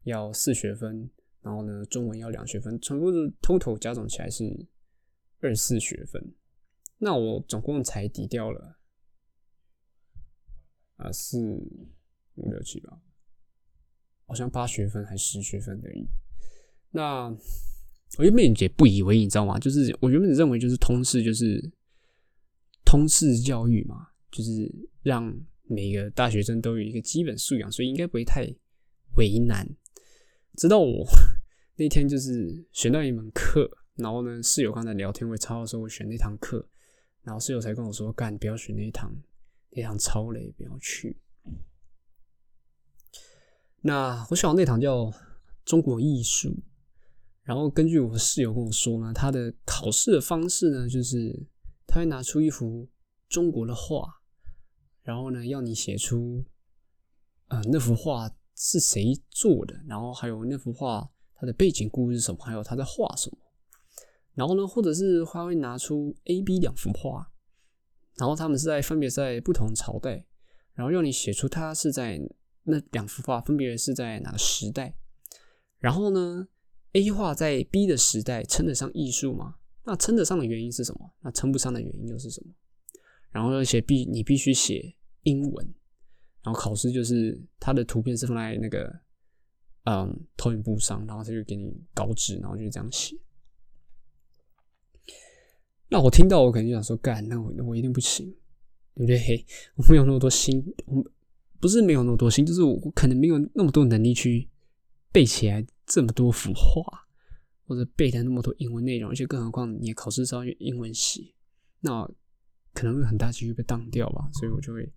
[0.02, 1.08] 要四学分，
[1.40, 4.66] 然后呢，中文要两学分，全部是 total 加总起来是
[5.38, 6.34] 二四学分。
[6.98, 8.80] 那我总共才抵掉了。
[10.96, 11.38] 啊，四
[12.34, 13.00] 五六七八，
[14.26, 16.08] 好像八学分还是十学分而已。
[16.90, 17.28] 那
[18.18, 19.60] 我原本也不以为你知道吗？
[19.60, 21.70] 就是我原本认为就是通识就是
[22.88, 25.30] 通识教育嘛，就是让
[25.64, 28.50] 每个大学生都有一个基本素养，所以应该不会太
[29.18, 29.68] 为难。
[30.56, 31.06] 直到我
[31.76, 36.66] 那天就是选到一门课，然后呢室友刚才聊天会抄的时候，我选那堂课，
[37.24, 39.14] 然后室友才跟我说：“干，不要选那一堂。”
[39.70, 41.18] 那堂超累，不要去。
[43.82, 45.12] 那我选那堂叫
[45.66, 46.56] 中国艺术，
[47.42, 51.38] 然后根据我室友跟我说呢，他的考试的方式呢，就是
[51.88, 52.88] 他会拿出一幅
[53.28, 54.08] 中国的画，
[55.02, 56.44] 然后呢要你写出，
[57.48, 63.38] 呃，那幅画是谁做的，然后还有那幅画它的背景故事什么，还有他在画什么，
[64.34, 67.32] 然后呢，或者是他会拿出 A、B 两幅画。
[68.16, 70.26] 然后他们是在分别在不同朝代，
[70.74, 72.20] 然后要你写出它是在
[72.64, 74.92] 那两幅画分别是在哪个时代。
[75.78, 76.48] 然后呢
[76.94, 79.57] ，A 画在 B 的时代称得上艺术吗？
[79.88, 81.10] 那称得上的原因是什么？
[81.22, 82.52] 那称不上的原因又是什么？
[83.30, 85.74] 然后而且必你必须写英文，
[86.42, 88.94] 然后考试就是它的图片是放在那个
[89.84, 93.16] 嗯投影布上，然后他就给你稿纸，然后就这样写。
[95.88, 98.26] 那我听到，我肯定想说，干，那我我一定不行，
[98.94, 99.46] 对不对？
[99.76, 101.02] 我没有那么多心，我
[101.58, 104.50] 不是没有那么多心，就是我可能没有那么多能力去
[105.10, 107.07] 背起来这么多幅画，
[107.68, 111.32] 或者背的那么多英文内容，而且更何况你考试是要用英文写，
[111.80, 112.04] 那
[112.72, 114.92] 可能会很大几率被当掉吧，所以我就会，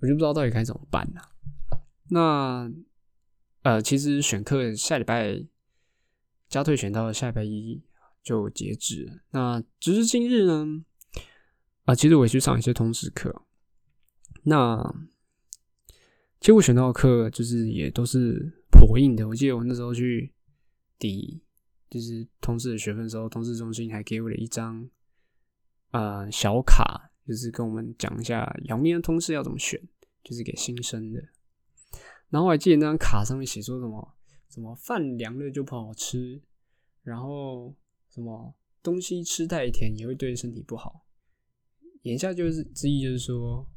[0.00, 1.20] 我就不知道到底该怎么办呢？
[2.10, 2.70] 那
[3.62, 5.44] 呃，其实选课下礼拜
[6.48, 7.82] 加退选到下礼拜一。
[8.26, 9.22] 就截止。
[9.30, 10.84] 那直至今日呢？
[11.84, 13.44] 啊，其实我也去上一些通识课。
[14.42, 14.82] 那
[16.40, 19.28] 其实我选到的课就是也都是颇硬的。
[19.28, 20.34] 我记得我那时候去
[20.98, 21.40] 抵
[21.88, 24.88] 就是通识的学分时候，通识中心还给我了一张
[25.92, 29.80] 呃小卡，就是跟我们讲一下阳明的通识要怎么选，
[30.22, 31.20] 就是给新生的。
[32.28, 34.16] 然后我还记得那张卡上面写说什么
[34.48, 36.42] 什么饭凉了就不好吃，
[37.02, 37.74] 然后
[38.10, 41.06] 什么东西吃太甜也会对身体不好。
[42.02, 43.68] 言下就是之意就是说，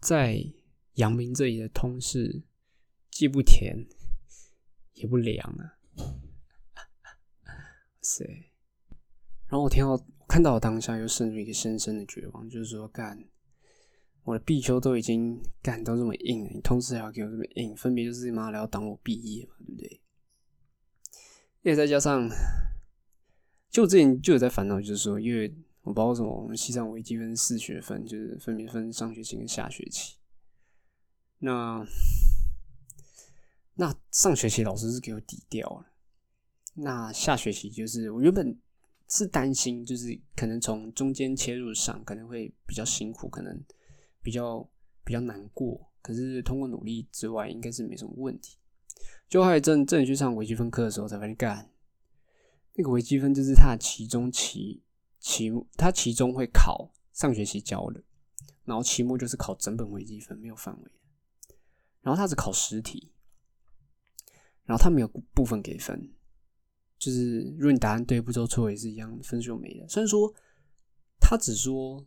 [0.00, 0.42] 在
[0.94, 2.42] 阳明这里的通识
[3.10, 3.86] 既不甜
[4.94, 5.76] 也不凉啊。
[8.02, 8.24] 塞！
[9.48, 13.24] 然后我听到看到我当下又渗入一个深深的绝望，就是说干。
[14.22, 20.00] 我的必修都已经干都这么硬了，你通知还要给我这么硬，分别就是妈的要挡我毕业嘛，对不对？
[21.62, 22.28] 也再加上，
[23.70, 30.16] 就之前就有在烦恼，就是说，因为我不知道为什么我们西藏微积分四学分，就是分别分上学期跟下学期。
[31.38, 31.84] 那
[33.74, 35.89] 那上学期老师是给我抵掉了，
[36.74, 38.58] 那下学期就是我原本
[39.08, 43.62] 是担心，就是可能从中间切入上可能会比较辛苦，可能。
[44.22, 44.70] 比较
[45.02, 48.58] 比较难过，可是通过努力之外，应该是没什么问题。
[49.30, 51.70] 就后来真真去上微积分课的时候，才发现干
[52.74, 54.82] 那个微积分就是它期中期
[55.20, 58.04] 期它期中会考上学期教的，
[58.66, 61.54] 然后期末就是考整本微积分，没有范围的。
[62.02, 63.10] 然后它只考十题，
[64.66, 66.12] 然后它没有部分给分，
[67.00, 69.88] 就是如果你答案对步骤错也是一样，分数没了。
[69.88, 70.32] 虽然说
[71.18, 72.06] 他只说。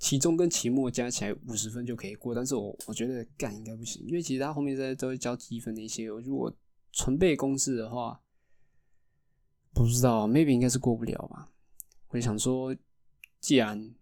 [0.00, 6.56] 期中跟期末加起来五十分就可以过，但是我我觉得干应该不行，因为其实他后面在都会教积分那些，如果
[6.92, 8.20] 纯背公式的话，
[9.74, 11.50] 不知道，maybe 应该是过不了吧。
[12.10, 12.76] 我就想说，
[13.40, 13.92] 既然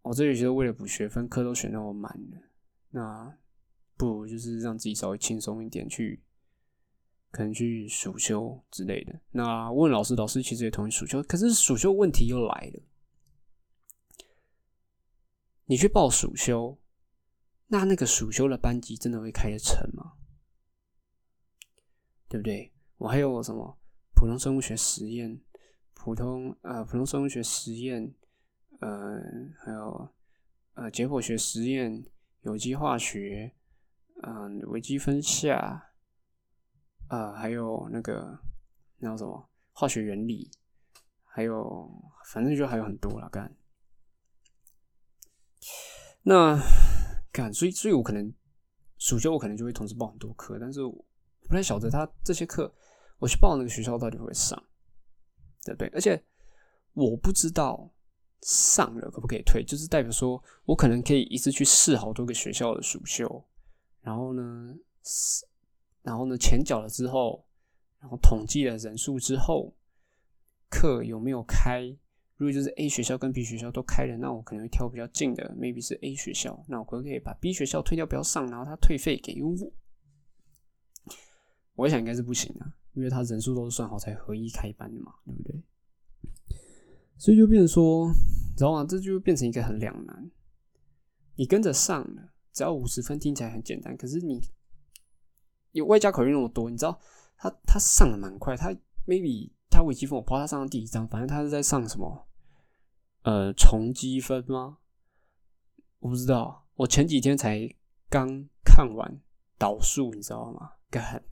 [0.00, 2.40] 我这学期为了补学分，课都选那么满了，
[2.88, 3.36] 那
[3.98, 6.22] 不如就是让自己稍微轻松一点，去
[7.30, 9.20] 可能去暑修之类的。
[9.30, 12.82] 那问老师，老师其实也同意暑修，可是暑修问题又来了。
[15.66, 16.78] 你去报暑修，
[17.66, 20.12] 那那个暑修的班级真的会开得成吗？
[22.28, 22.72] 对不对？
[22.98, 23.78] 我还有什么
[24.14, 25.40] 普通生物学实验、
[25.94, 28.14] 普通呃普通生物学实验，
[28.80, 29.20] 呃
[29.58, 30.08] 还有
[30.74, 32.04] 呃解剖学实验、
[32.42, 33.52] 有机化学，
[34.22, 35.85] 嗯微积分下，
[37.08, 38.38] 呃还有那个
[38.98, 40.50] 那叫什么化学原理，
[41.24, 41.90] 还有
[42.32, 43.54] 反正就还有很多了干。
[46.22, 46.58] 那，
[47.32, 48.32] 干，所以，所以我可能
[48.98, 51.04] 暑假我可能就会同时报很多课，但是我
[51.42, 52.72] 不太晓得他这些课
[53.18, 54.60] 我去报那个学校到底会不会上，
[55.64, 55.88] 对不对？
[55.88, 56.20] 而且
[56.94, 57.88] 我不知道
[58.42, 63.44] 上了可不可以退，就是代表说我可能可以一次去试好多个学校的暑修，
[64.00, 64.74] 然后呢，
[66.06, 67.44] 然后呢，钱缴了之后，
[67.98, 69.74] 然后统计了人数之后，
[70.70, 71.82] 课有没有开？
[72.36, 76.64] 如果就是 A 学校跟 B 学校都开了，那我可能会挑比较近的，maybe 是 A 学校。
[76.68, 79.52] 那我可不可以把 B 学校退掉，不要上，然后他退费给我？
[81.74, 85.60] 我想应该是不行啊，因为他人数都是算好才合一开班的嘛，对不对？
[87.18, 88.12] 所以就变成说，
[88.56, 88.86] 知道吗？
[88.88, 90.30] 这就变成一个很两难。
[91.34, 93.96] 你跟着上了，只要五十分，听起来很简单。
[93.96, 94.40] 可是你
[95.76, 96.98] 有外加考虑那么多，你知道
[97.36, 98.70] 他他上的蛮快，他
[99.06, 99.50] maybe。
[99.68, 102.26] 他微积分，我不知道他上的第几章，反正他是在上什么，
[103.24, 104.78] 呃，重积分吗？
[105.98, 107.68] 我不知道，我前几天才
[108.08, 109.20] 刚看完
[109.58, 110.72] 导数，你知道吗？
[110.88, 111.22] 干，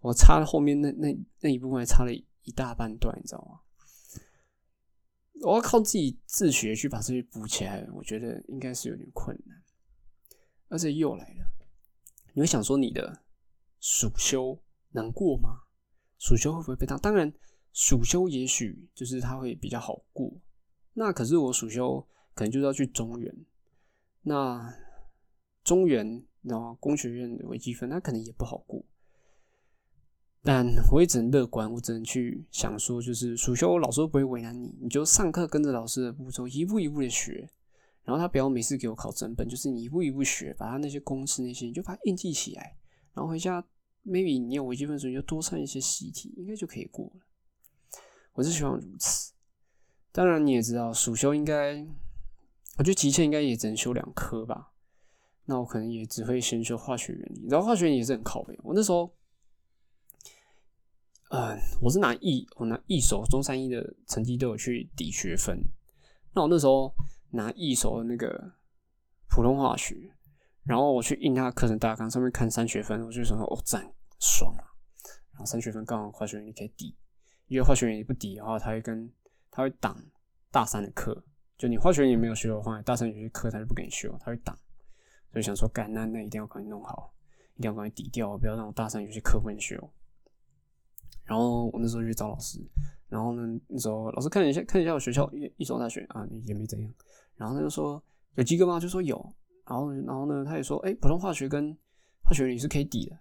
[0.00, 3.60] 我差了后面那那那一部分，还差了一大半段，你知道吗？
[5.42, 9.62] 我要靠自己自学去把这些补起来，我觉得应该是有点困难。
[10.68, 11.46] 而且又来了，
[12.34, 13.22] 你会想说你的
[13.86, 14.58] 暑修
[14.92, 15.60] 能过吗？
[16.18, 16.98] 暑修会不会被当？
[16.98, 17.30] 当然。
[17.76, 20.32] 暑修也许就是它会比较好过，
[20.92, 22.00] 那可是我暑修
[22.32, 23.34] 可能就是要去中原，
[24.22, 24.72] 那
[25.64, 28.80] 中原然后工学院的微积分，那可能也不好过。
[30.40, 37.50] 但我也只能乐观，我只能去想说，就是暑修老师不会为难你，你就上课跟着老师的步骤一步一步的学，
[38.04, 42.76] 然后他不要每次给我考整本，就是你一步一步学，把他那些公式那些你就把它印记起来，
[43.14, 43.66] 然后回家
[44.04, 47.22] maybe 你有微积分时候你就多上一些习题，应该就可以过了。
[48.34, 49.32] 我是希望如此，
[50.12, 51.86] 当然你也知道，暑修应该，
[52.78, 54.72] 我觉得极限应该也只能修两科吧。
[55.46, 58.58] 那我可能也只会先修化学原理，然后化学原理也是很靠背。
[58.62, 59.14] 我那时候，
[61.28, 65.60] 嗯，我是拿一，我拿一手中山一的成绩都有去抵学分。
[66.32, 66.92] 那我那时候
[67.30, 68.52] 拿一手的那个
[69.28, 70.12] 普通化学，
[70.64, 74.64] 然后我去印他的课程大纲，上面看三学分，我就想说，哦，赞，爽啊！
[75.32, 76.96] 然后三学分刚好化学原理可以抵。
[77.48, 79.12] 因为化学原理不抵的话，他会跟
[79.50, 79.94] 他会挡
[80.50, 81.22] 大三的课，
[81.58, 84.58] 就你化学也没有修的话，大三有些课他就不给你修，他会挡。
[85.30, 87.12] 所以想说，干那那一定要赶紧弄好，
[87.56, 89.76] 一定要赶紧抵掉，不要让我大三有些课不能修。
[91.24, 92.58] 然后我那时候去找老师，
[93.08, 96.90] 然后呢，那时候老师看一下，看一下我学校一一所大学啊，也没怎样。
[97.36, 98.02] 然后他就说
[98.36, 98.80] 有及格吗？
[98.80, 99.34] 就说有。
[99.66, 101.76] 然后然后呢，他也说，哎，普通化学跟
[102.22, 103.18] 化学你是可以抵的。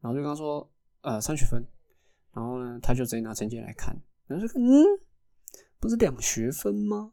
[0.00, 0.70] 然后就跟他说，
[1.00, 1.64] 呃，三学分。
[2.32, 4.84] 然后呢，他就直接拿成绩来看，然后就，嗯，
[5.80, 7.12] 不是两学分吗？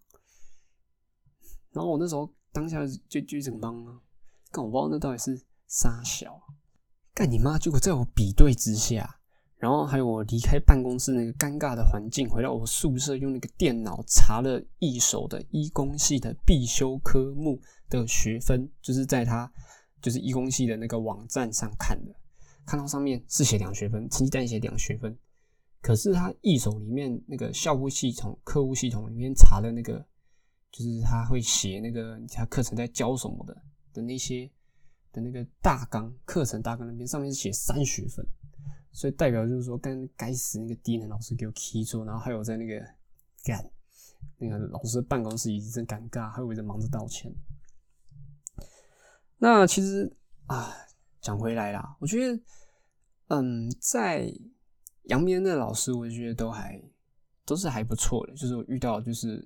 [1.72, 4.00] 然后我那时候当下就就一整懵啊，
[4.52, 6.40] 干我不知道那到底是啥小，
[7.14, 7.58] 干你妈！
[7.58, 9.20] 结果在我比对之下，
[9.58, 19.52] 然后还有我离开办公室那个尴尬的环境，回到我宿舍用那个电脑查了一手的医工系的必修科目的学分，就是在他
[20.02, 22.14] 就是医工系的那个网站上看的。
[22.66, 25.16] 看到上面是写两学分，成绩单写两学分，
[25.82, 30.04] 可是他一手里面那个校务系统、课务系统里面查的那个，
[30.72, 33.56] 就是他会写那个他课程在教什么的
[33.94, 34.50] 的那些
[35.14, 38.26] 的那个大纲，课程大纲那边上面是写三学分，
[38.96, 42.80] 所以代表就是说，跟该死那个低能老师给我踢桌，然后还有在那个
[43.44, 43.64] 干
[44.40, 47.32] 那个老师的办公室一阵尴尬，还有在忙着道歉。
[49.38, 50.12] 那其实
[50.48, 50.74] 啊。
[51.22, 52.40] 讲回来啦，我觉得，
[53.30, 54.32] 嗯，在
[55.06, 56.80] 阳明的老师，我觉得都还
[57.44, 58.34] 都是还不错的。
[58.36, 59.44] 就是我遇到，就是，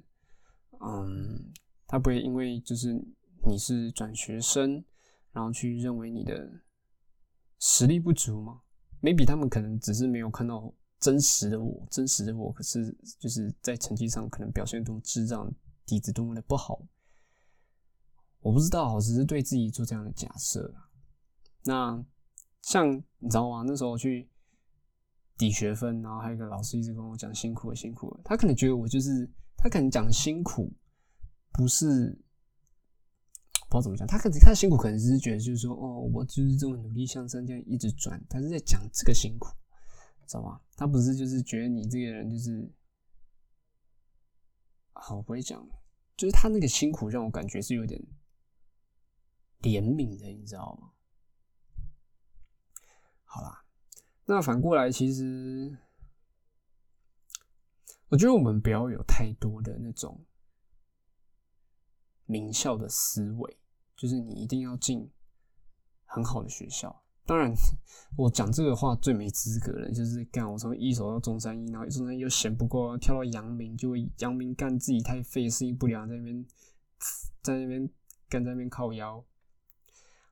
[0.82, 1.54] 嗯，
[1.88, 2.94] 他不会因为就是
[3.48, 4.84] 你是转学生，
[5.32, 6.52] 然后去认为你的
[7.60, 8.60] 实力不足嘛
[9.02, 15.52] ？maybe 他们可能只是没有看到真实的我，真实的我，可是就是在成绩上可能表现多么智障，
[15.86, 16.82] 底子多么的不好，
[18.42, 20.74] 我不知道，只是对自己做这样的假设。
[21.64, 22.04] 那
[22.62, 23.64] 像你知道吗？
[23.66, 24.30] 那时候去
[25.38, 28.22] 抵学分，然后还有一个老师一直跟我讲辛苦了，辛苦了。
[28.24, 30.72] 他可能觉得我就是他可能讲辛苦，
[31.54, 32.18] 不是
[33.70, 34.08] 不知道怎么讲。
[34.08, 39.48] 他可能他的辛苦可能只是觉得就是说，哦，我就是这么努力向上这样一直转，他是在讲这个辛苦，
[40.28, 40.60] 知道吗？
[40.76, 42.70] 他不是就是觉得你这个人就是
[44.94, 45.66] 好，我不会讲，
[46.18, 48.02] 就是他那个辛苦让我感觉是有点
[49.62, 50.92] 怜悯的，你知道吗？
[53.24, 53.64] 好啦，
[54.26, 55.78] 那反过来，其实
[58.08, 60.26] 我觉得我们不要有太多的那种
[62.26, 63.59] 名校的思维，
[64.00, 65.08] 就是你一定要进
[66.06, 67.04] 很好的学校。
[67.26, 67.54] 当然，
[68.18, 76.46] 我讲这个话最没资格了，就是干我从一手到中山一，然后中山又嫌不够，跳到阳明，就阳明干自己太废，适应不良，在那边
[77.42, 77.90] 在那边
[78.30, 79.24] 干在那边靠腰。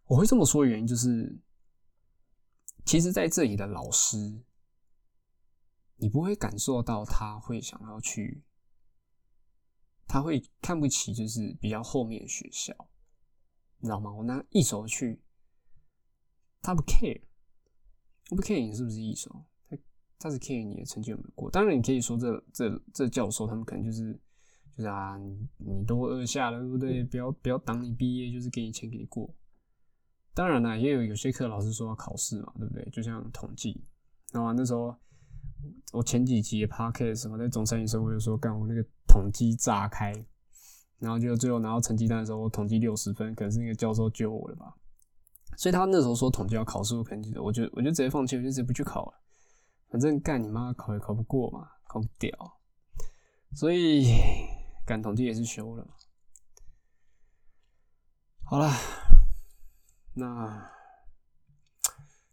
[0.06, 1.38] 我会这么说的原因就是。
[2.86, 4.42] 其实，在这里的老师，
[5.98, 8.42] 你不会感受到他会想要去，
[10.08, 12.74] 他会看不起，就是比较后面的学校，
[13.80, 14.12] 你知道吗？
[14.12, 15.20] 我拿一手去，
[16.62, 17.22] 他不 care，
[18.32, 19.78] 我不 care 你是不是一手，他
[20.20, 21.50] 他是 care 你的成绩有没有过。
[21.52, 24.14] 当然，你可以说这这这教授他们可能就是
[24.76, 27.04] 就是啊，你你都二下了，对不对？
[27.04, 29.34] 不要不要挡你毕业，就是给你钱给你过。
[30.34, 32.88] 当然了，也有有些课老师说要考试嘛，对不对？
[32.92, 33.84] 就像统计，
[34.32, 34.96] 然后那时候
[35.94, 40.14] 我前几集的 podcast 什么在中山的时候，我就说干我那个统计炸开，
[41.00, 44.76] 然后就最后拿到成绩单的时候，我统计六十分，可能是那个教授救我了吧。
[45.58, 49.20] 所以他那时候说统计要考试，我肯定得，我就我就直接放弃，我就直接不去考了，
[49.90, 52.30] 反正干你妈考也考不过嘛，考不掉，
[53.54, 54.06] 所以
[54.86, 55.88] 干统计也是修了。
[58.44, 58.72] 好了。
[60.20, 60.72] 那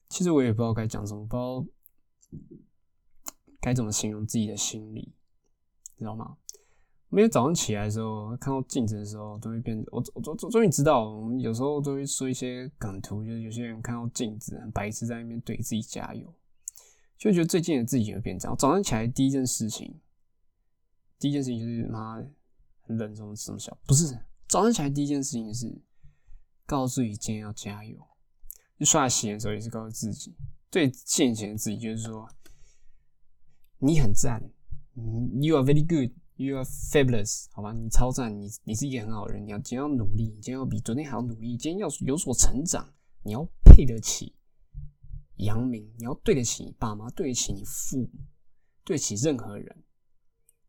[0.09, 1.67] 其实我也不知道该讲什么，不知道
[3.61, 5.15] 该怎么形容自己的心理，
[5.99, 6.39] 知道吗？
[7.15, 9.81] 每天早上起来的时候，看到镜子的时候，都会变。
[9.93, 16.35] 我我终终于知道，我们有时候都会说一些梗图，就是有些人看到镜子很白痴，在那边对自己加油，
[17.17, 18.57] 就觉得最近的自己会变这样。
[18.57, 20.01] 早上起来第一件事情，
[21.21, 22.17] 第一件事情就是妈
[22.81, 24.19] 很冷，什么什么小不是？
[24.49, 25.81] 早上起来第一件事情是。
[26.67, 27.95] 告诉自己今天要加油，
[28.79, 30.35] 就刷牙洗脸的时候也是告诉自己，
[30.71, 32.27] 对现前的自己就是说，
[33.81, 34.43] 你很赞
[35.43, 44.35] ，You are very good, you are fabulous，好吧，你超赞，你你是一个很好的人，你要今天要努力，今天要比昨天还要努力，今天要有所成长，你要配得起
[45.37, 48.11] 杨明，你要对得起你爸妈，对得起你父母，
[48.85, 49.85] 对得起任何人，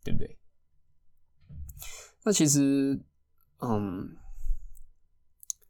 [0.04, 0.38] 对不对？
[2.24, 3.00] 那其实，
[3.60, 4.18] 嗯。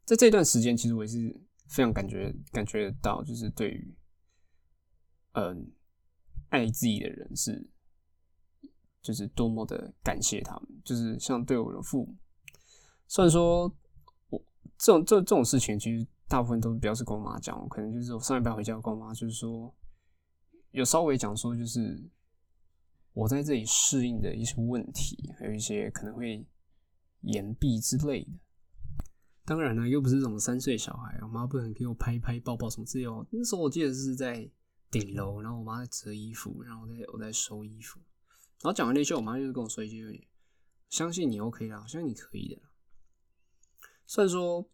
[0.06, 1.36] 在这段时间，其实我也是
[1.68, 3.98] 非常感觉感觉得到，就是对于，
[5.32, 5.72] 嗯，
[6.50, 7.68] 爱自己的人是
[9.06, 12.16] 就是多么的感谢他们，就是像对我的父母，
[13.08, 13.72] 虽然说
[14.30, 14.44] 我
[14.80, 19.72] 这种这这种事情，其实大部分都是比较是跟我妈讲，可能就是我上一班回家跟我妈就是说，
[20.72, 22.04] 有稍微讲说就是
[23.14, 26.44] 我在这里适应的一些问题，还有一些可能会
[27.22, 28.32] 延毕之类的。
[29.46, 33.28] 当然了，又不是这种三岁小孩，我妈不能给我拍拍抱抱什么之类的。
[33.30, 34.50] 那时候我记得是在
[34.90, 38.00] 顶楼，然后我妈在折衣服，然后我在我在收衣服。
[38.62, 40.28] 然后讲完那些，我妈就是跟我说一句
[40.90, 42.62] ：“相信你 OK 啦，相信你可以的。”
[44.08, 44.68] 虽然说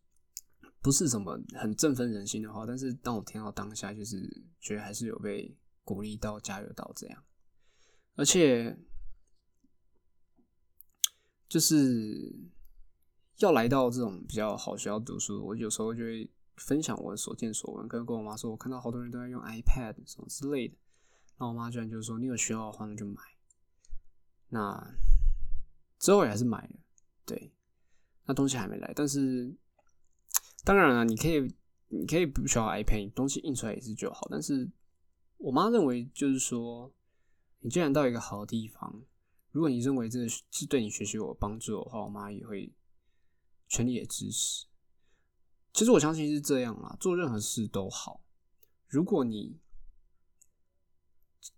[0.82, 7.24] 不是什么很振奋人心的话，但是当我听到当下，就是觉得还是有被鼓励到、加油到这样。
[8.16, 8.78] 而且
[11.50, 12.34] 就是
[13.38, 20.76] 要来到这种比较好学校读书，我有时候就会分享我所见所闻，跟跟我妈说，我看到好多人都在用 iPad 什么之类的。
[21.38, 23.22] 然后我妈居然就说：“你有需要的话，那就买。”
[24.54, 24.98] 那
[25.98, 26.76] 之后也还是买了，
[27.26, 27.54] 对，
[28.26, 29.56] 那东西还没来，但是
[30.66, 31.56] 当然了，你可以，
[31.88, 34.28] 你可以不需要 iPad，东西印出来也是就好。
[34.30, 34.70] 但是
[35.38, 36.92] 我妈认为，就是说，
[37.60, 39.02] 你既然到一个好的地方，
[39.52, 42.74] 如果你认为这是对你学习有帮助的话，我妈也会
[43.70, 44.66] 全力也支持。
[45.72, 48.22] 其实我相信是这样啦，做任何事都好，
[48.90, 49.58] 如果你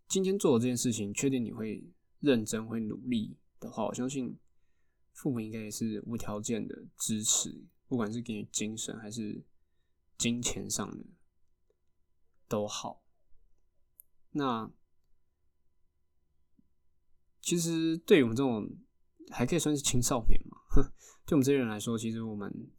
[0.07, 1.83] 今天做的这件事情，确定你会。
[2.23, 4.39] 认真会努力的话，我相信
[5.11, 9.43] 父母应该也是无条件的支持，不管是给予精神还是
[10.17, 11.05] 金钱上的
[12.47, 13.03] 都好。
[14.31, 14.71] 那
[17.41, 18.69] 其实对于我们这种
[19.29, 20.57] 还可以算是青少年嘛，
[21.27, 22.71] 对我们这些人来说，其实我们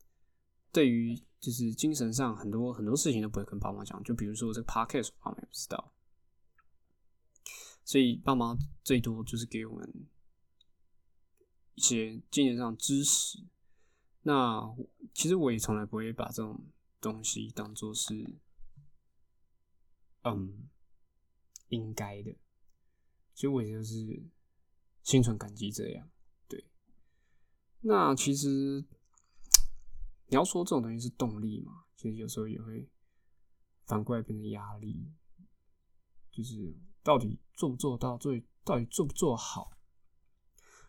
[0.73, 5.93] 对于就是精神上很多很多事情都不会跟爸妈讲，就比如说这个 podcast，爸妈也不知道。
[7.85, 10.07] 所以爸妈最多就是给我们
[11.75, 13.45] 一些精神上支持。
[14.23, 14.75] 那
[15.13, 16.65] 其实我也从来不会把这种
[16.99, 18.39] 东西当做是，
[20.23, 20.67] 嗯，
[21.69, 22.35] 应该的。
[23.35, 24.23] 所以我也就是
[25.03, 26.09] 心存感激这样。
[26.49, 26.65] 对。
[27.83, 28.83] 那其实
[30.29, 31.85] 你要说这种东西是动力嘛？
[31.97, 32.89] 其实有时候也会
[33.85, 35.13] 反过来变成压力，
[36.31, 36.75] 就是。
[37.05, 38.19] 到底做不做到？
[38.19, 39.71] 最到底做不做好？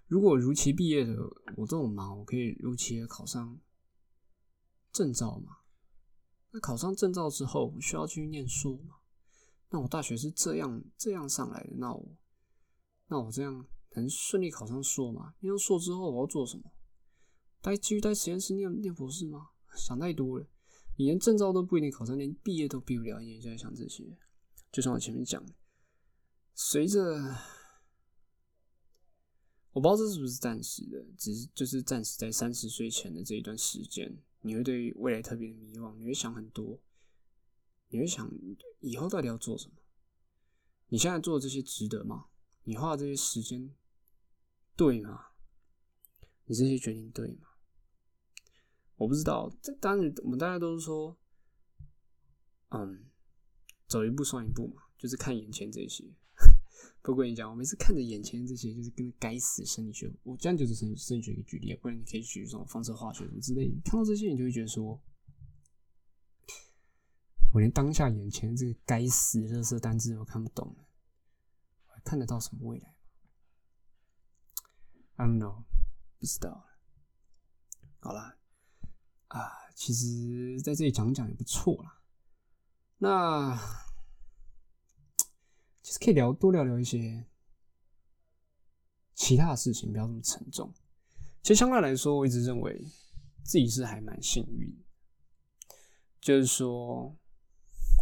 [0.08, 1.16] 如果如期毕业的
[1.58, 3.60] 我这么忙，我可以如期的考上
[4.92, 5.58] 证照吗？
[6.52, 8.96] 那考上证照之后，我需要去念书吗？
[9.70, 12.16] 那我大学是这样这样上来的，那我
[13.08, 15.36] 那我这样能顺利考上硕吗？
[15.40, 16.72] 念上硕之后我要做什么？
[17.62, 19.50] 待继续待实验室念念博士吗？
[19.76, 20.48] 想太多了，
[20.98, 24.18] 你连证照都不一定考上，连毕业都毕不了，你就在想这些。
[24.72, 25.54] 就像我前面讲的。
[26.58, 27.00] 随着，
[29.74, 36.80] 我不知道这是不是暂时的，只是就是暂时在三十岁前的这一段时间，你会对未来特别的迷惘，你会想很多，
[37.90, 38.32] 你会想
[38.80, 39.74] 以后到底要做什么？
[40.88, 42.28] 你现在做的这些值得吗？
[42.64, 43.76] 你花的这些时间
[44.78, 45.28] 对吗？
[46.46, 47.50] 你这些决定对吗？
[48.96, 51.18] 我不知道，这当然我们大家都是说，
[52.70, 53.10] 嗯，
[53.88, 56.06] 走一步算一步嘛，就是看眼前这些。
[57.06, 63.70] 不过跟你讲，我每次看着眼前这些，就是跟该死生理学，我这样就是生生理学一个举例，不然你可以举这种放射化学什么之类。
[63.84, 65.00] 看到这些，你就会觉得说，
[67.54, 70.88] 我连当下眼前这个该死热色单字都看不懂了，
[71.86, 72.96] 我还看得到什么未来
[75.18, 75.64] ？I don't know，
[76.20, 76.66] 不知道。
[78.00, 78.40] 好了，
[79.28, 82.02] 啊，其实在这里讲讲也不错啦。
[82.98, 83.85] 那。
[85.86, 87.24] 其实可以聊多聊聊一些
[89.14, 90.74] 其他的事情，不要这么沉重。
[91.44, 92.84] 其实相对来说，我一直认为
[93.44, 94.76] 自己是还蛮幸运。
[96.20, 97.16] 就是说，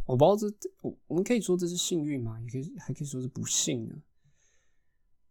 [0.08, 2.40] 我不知道这我我们可以说这是幸运吗？
[2.40, 4.02] 也可以还可以说是不幸呢。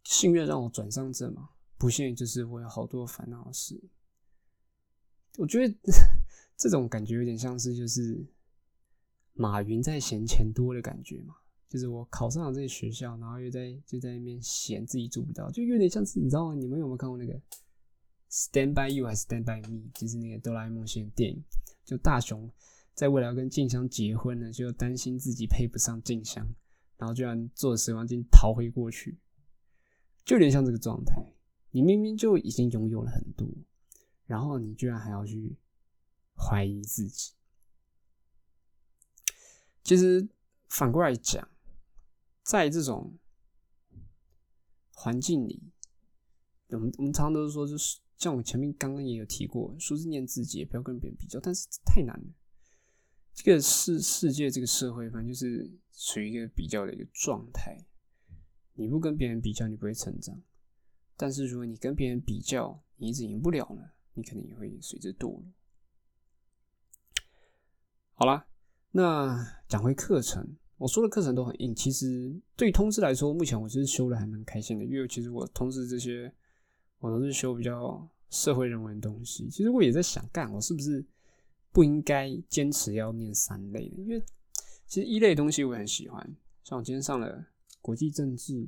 [0.03, 1.49] 幸运让我转上这嘛，
[1.79, 3.81] 不幸就是我有好多烦恼事。
[5.37, 5.75] 我觉得
[6.55, 8.23] 这种感觉有点像是就是
[9.33, 11.37] 马云在嫌钱多的感觉嘛。
[11.73, 16.53] 就是我考上了这些学校，然后又在就在那边嫌自己做不到，就有点像是你知道吗？
[16.53, 17.33] 你们有没有看过那个
[18.29, 19.79] 《Stand by You》还是《Stand by Me》？
[19.99, 21.43] 就是那个哆啦 A 梦系列电影，
[21.83, 22.47] 就大雄
[22.93, 26.47] 在未来要跟静香结婚了，就担心自己配不上静香，
[26.95, 29.17] 然后居然坐时光机逃回过去，
[30.23, 31.25] 就有点像这个状态。
[31.71, 33.47] 你明明就已经拥有了很多，
[34.27, 35.57] 然后你居然还要去
[36.37, 37.31] 怀疑自己。
[39.83, 40.29] 其实
[40.69, 41.49] 反过来讲。
[42.43, 43.17] 在这种
[44.93, 45.71] 环境里，
[46.67, 52.25] 我们我们常常都是说，就是像我前面刚刚也有提过，书是念自己，也不要跟别人比较，但是太难了。
[53.33, 57.85] 这个世世界，这个社会，反正就是处于一个比较的一个状态。
[58.75, 60.35] 你不跟别人比较，你不会成长；
[61.15, 65.43] 但是如果你跟别人比较，你一直赢不了呢，你肯定也会随之堕落。
[68.13, 68.47] 好啦，
[68.91, 71.73] 那讲回课程，我说的课程都很硬。
[71.73, 76.33] 其实对通识来说，目前我就是修的还蛮开心的，因为其实我通识这些，
[76.99, 79.49] 我都是修比较社会人文的东西。
[79.49, 81.05] 其实我也在想，干我是不是
[81.71, 84.01] 不应该坚持要念三类的？
[84.01, 84.21] 因为
[84.87, 87.45] 其实一类东西我很喜欢，像我今天上了
[87.81, 88.67] 国际政治，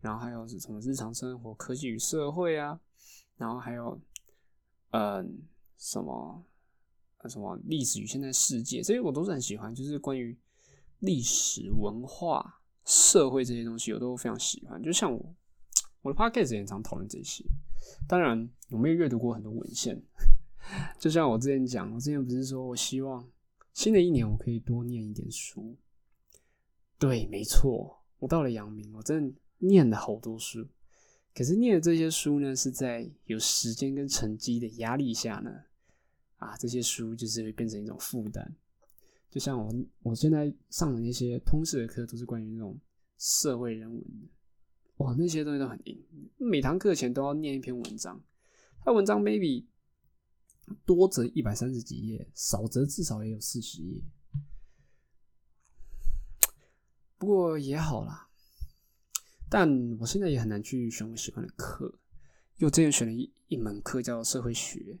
[0.00, 2.80] 然后还有是什么日常生活、科技与社会啊，
[3.36, 4.00] 然后还有
[4.90, 5.42] 嗯
[5.78, 6.44] 什么。
[7.26, 10.36] 什么历史与现代世界，这些我都是很喜欢，就是关于
[11.04, 14.82] 历史文化、社会这些东西，我都非常喜欢。
[14.82, 15.34] 就像我，
[16.02, 17.44] 我的 podcast 也常讨论这些。
[18.08, 20.02] 当然，我没有阅读过很多文献。
[20.98, 23.28] 就像我之前讲，我之前不是说我希望
[23.74, 25.76] 新的一年我可以多念一点书。
[26.98, 30.66] 对，没错，我到了阳明，我真的念了好多书。
[31.34, 35.50] 可是念的这些书呢，是在有时间跟成绩的压力下呢。
[36.36, 38.54] 啊，这些书就是会变成一种负担，
[39.34, 39.74] 就像我
[40.04, 42.78] 我现在上的那些通识的课，都是关于那种
[43.18, 44.28] 社会人文的，
[44.98, 46.00] 哇，那些东西都很硬，
[46.36, 48.22] 每堂课前都要念一篇文章，
[48.84, 49.66] 它文章 maybe
[50.86, 54.00] 多则一百三十几页，少则至少也有四十页，
[57.18, 58.28] 不过也好啦，
[59.50, 59.68] 但
[59.98, 61.86] 我现在也很难去选我喜欢的课，
[62.58, 65.00] 因为我之前选了一一门课叫社会学。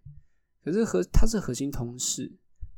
[0.64, 2.32] 可是核它是核心通识，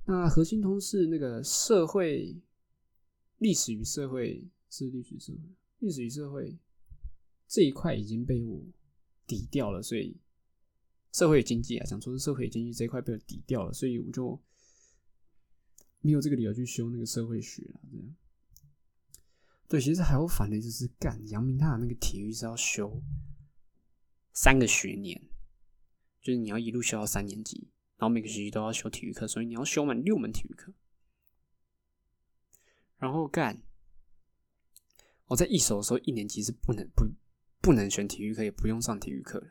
[0.09, 2.41] 那核心通是那个社会
[3.39, 5.41] 历史与社会是历史社会
[5.81, 6.57] 历史与社会
[7.49, 8.65] 这一块已经被我
[9.27, 10.17] 抵掉了，所以
[11.13, 14.41] 社会经济啊，讲说是社会经济这一块被我抵掉了，所以我就
[16.01, 17.81] 没有这个理由去修那个社会学了。
[17.91, 18.17] 这样
[19.69, 23.03] 对，其实还有反的就是干杨明他的那个体育是要修
[24.33, 25.21] 三个学年，
[26.23, 27.69] 就是你要一路修到三年级。
[27.99, 30.73] 然后每个学期都要修体育课，所以你要修满六门体育课。
[32.99, 33.63] 然后干，
[35.27, 37.07] 我在一手的时候，一年级是不能不
[37.61, 39.49] 不能选体育课，也不用上体育课的。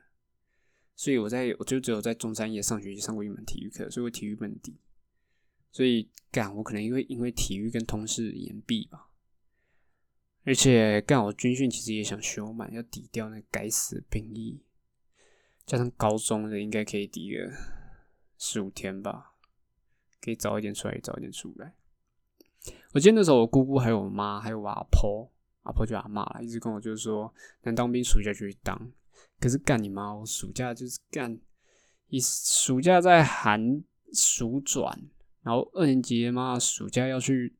[0.96, 4.80] 所以我在我就只有在中山夜上学期上过一门体育课，所以我体育本低。
[5.72, 9.10] 所以干，我可能因为因为体育跟通识延毕吧。
[10.44, 14.62] 而且干，我军训其实也想修满，要抵掉那该死的兵役，
[15.66, 17.52] 加上高中的应该可以抵了。
[18.38, 19.34] 十五天吧，
[20.22, 21.74] 可以早一点出来，早一点出来。
[22.94, 25.32] 我记得那时候，我姑姑还有我妈，还有我阿婆，
[25.64, 27.34] 阿婆就阿妈了，一直跟我就是说，
[27.64, 28.92] 能当兵暑假就去当。
[29.40, 31.40] 可是干你妈，我暑假就是干，
[32.08, 33.84] 一暑假在寒
[34.14, 35.00] 暑转，
[35.44, 37.56] 然后二年级妈暑假要去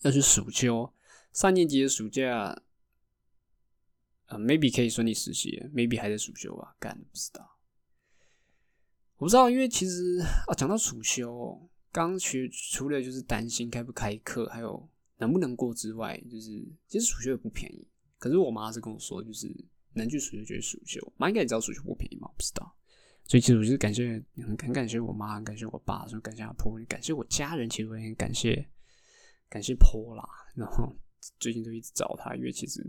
[0.00, 0.92] 要去暑休，
[1.32, 2.62] 三年级的暑假，
[4.26, 7.57] 呃，maybe 可以顺利实习，maybe 还在暑休吧，干不知道。
[9.18, 11.60] 我不知道，因为其实啊，讲到暑修，
[11.90, 16.50] 刚学除了就是担心开不开课，还有能不能过之外，就是
[16.86, 17.84] 其实暑修也不便宜。
[18.16, 19.52] 可是我妈是跟我说，就是
[19.94, 21.12] 能去暑修就去暑修。
[21.16, 22.72] 妈应该也知道暑修不便宜嘛，不知道。
[23.24, 28.68] 所以其实我就是感谢，很很感谢我妈，感谢我爸，说感谢阿婆，感谢我家人，其实我也很感谢
[29.48, 30.22] 感谢婆啦。
[30.54, 30.96] 然后
[31.40, 32.88] 最近都一直找他，因为其实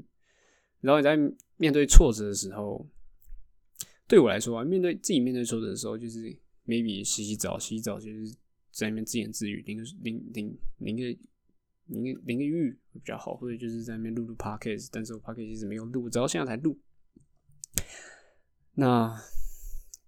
[0.80, 1.18] 然后你在
[1.58, 2.88] 面对挫折的时候。
[4.10, 6.36] 对我来说啊，面对自己面对挫折的时候，就是
[6.66, 8.36] maybe 洗洗澡，洗洗澡就是
[8.72, 11.04] 在那边自言自语，淋个淋淋淋个
[11.86, 16.80] 淋个淋个浴会比较好，或者就是在那边录录 podcast，但是我 podcast 一直没有录，直到现在才录。
[18.74, 19.16] 那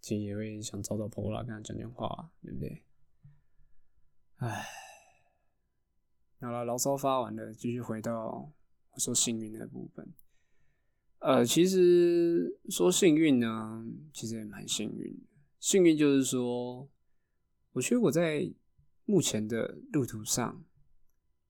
[0.01, 2.83] 其实也会想找找 Pola 跟他讲讲话，对不对？
[4.37, 4.65] 唉，
[6.39, 8.51] 好了，牢骚发完了，继续回到
[8.91, 10.11] 我说幸运的部分。
[11.21, 15.27] 呃，其实说幸运呢，其实也蛮幸运的。
[15.59, 16.89] 幸运就是说，
[17.73, 18.51] 我觉得我在
[19.05, 20.65] 目前的路途上，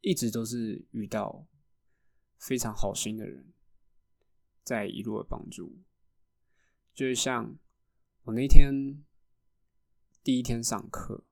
[0.02, 1.48] 一直都是遇到
[2.38, 3.54] 非常好心的人，
[4.62, 5.80] 在一路的帮助。
[6.94, 7.58] 就像
[8.24, 9.02] 我那天
[10.22, 11.24] 第一天上课，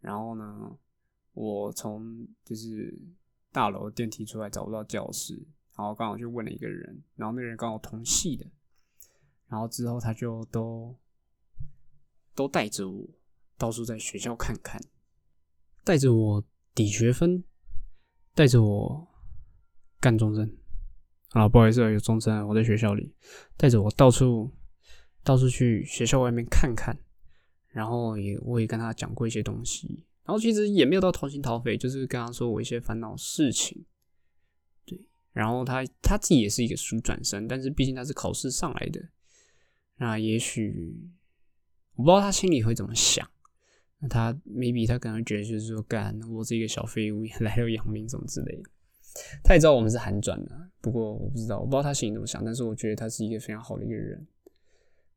[0.00, 0.78] 然后呢，
[1.34, 2.98] 我从就是
[3.52, 5.46] 大楼电梯出来找不到教室。
[5.76, 8.46] 然后刚好就问了一个人，然后那个人刚好同系的，
[9.48, 10.96] 然后之后他就都
[12.34, 13.06] 都带着我
[13.58, 14.80] 到处在学校看看，
[15.84, 17.44] 带着我抵学分，
[18.34, 19.06] 带着我
[20.00, 20.50] 干中正，
[21.30, 23.14] 啊，不好意思啊，有中正，我在学校里，
[23.56, 24.50] 带着我到处
[25.22, 26.98] 到处去学校外面看看，
[27.68, 33.84] 然后也我也跟他讲过一些东西，然后其实也没有到掏心掏肺，就是跟他说我一些烦恼事情，
[35.36, 38.98] 然后他他自己也是一个书转生，但是毕竟他是考试上来的，
[39.98, 40.98] 那也许
[41.94, 43.28] 我不知道他心里会怎么想。
[43.98, 48.70] 那他 maybe 他可能觉得就是说，干我是一个小废物， 来到阳明什么之类的。
[49.44, 52.42] 他也知道我们是韩转的，不过我不知道，我不知道他心里怎么想。
[52.42, 54.26] 但是我觉得他是一个非常好的一个人。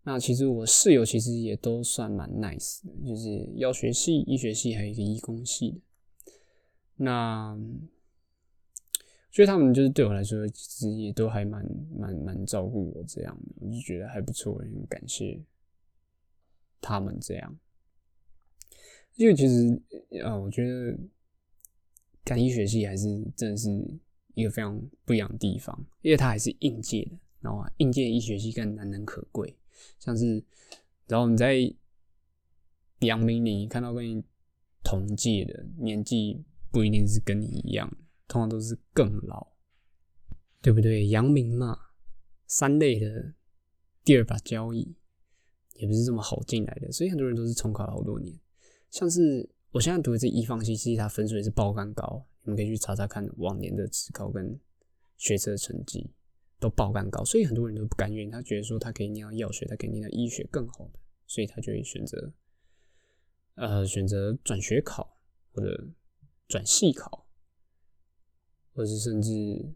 [0.03, 5.82] 那其实我室友其实也都算蛮 nice 的，就是药学系、医学系还有一个医工系的。
[6.97, 7.57] 那
[9.32, 11.63] 所以他们就是对我来说，其实也都还蛮
[11.95, 15.39] 蛮蛮照顾我这样的，我就觉得还不错，很感谢
[16.82, 17.57] 他们这样。
[19.15, 19.82] 因为其实，
[20.23, 20.97] 呃，我觉得
[22.23, 23.69] 干医学系还是真的是
[24.34, 29.57] 一个非常不一样的地方，因为它还是应届的，然后应届医学系更难能可贵。
[29.99, 30.41] 像是，
[31.07, 31.57] 然后你在
[32.99, 34.23] 阳明里看到跟你
[34.84, 37.93] 同届的，年纪不一定是跟你一样，
[38.30, 39.47] 通常都是更老，
[40.61, 41.07] 对不对？
[41.07, 41.77] 阳明嘛，
[42.47, 43.34] 三类的
[44.05, 44.95] 第二把交椅，
[45.73, 48.39] 也不是这么好进来的，所以很多人都是重考了好多年。
[48.91, 54.59] 像是我现在读的这医方系，其实它分数也是爆干高，你们可以去查查看往年的职高跟
[55.17, 56.11] 学测成绩
[56.59, 62.32] 都爆干高，所以很多人都不甘愿，他觉得说他可以念到药学，他可以念到医学更好的，所以他就会选择
[63.55, 65.19] 呃选择转学考
[65.51, 65.88] 或者
[66.47, 67.27] 转系考，
[68.80, 69.75] 或是甚至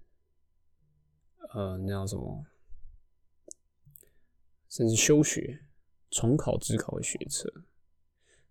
[1.54, 2.45] 呃那叫什么，
[4.70, 5.60] 甚至休学
[6.10, 7.51] 重考职考的学测。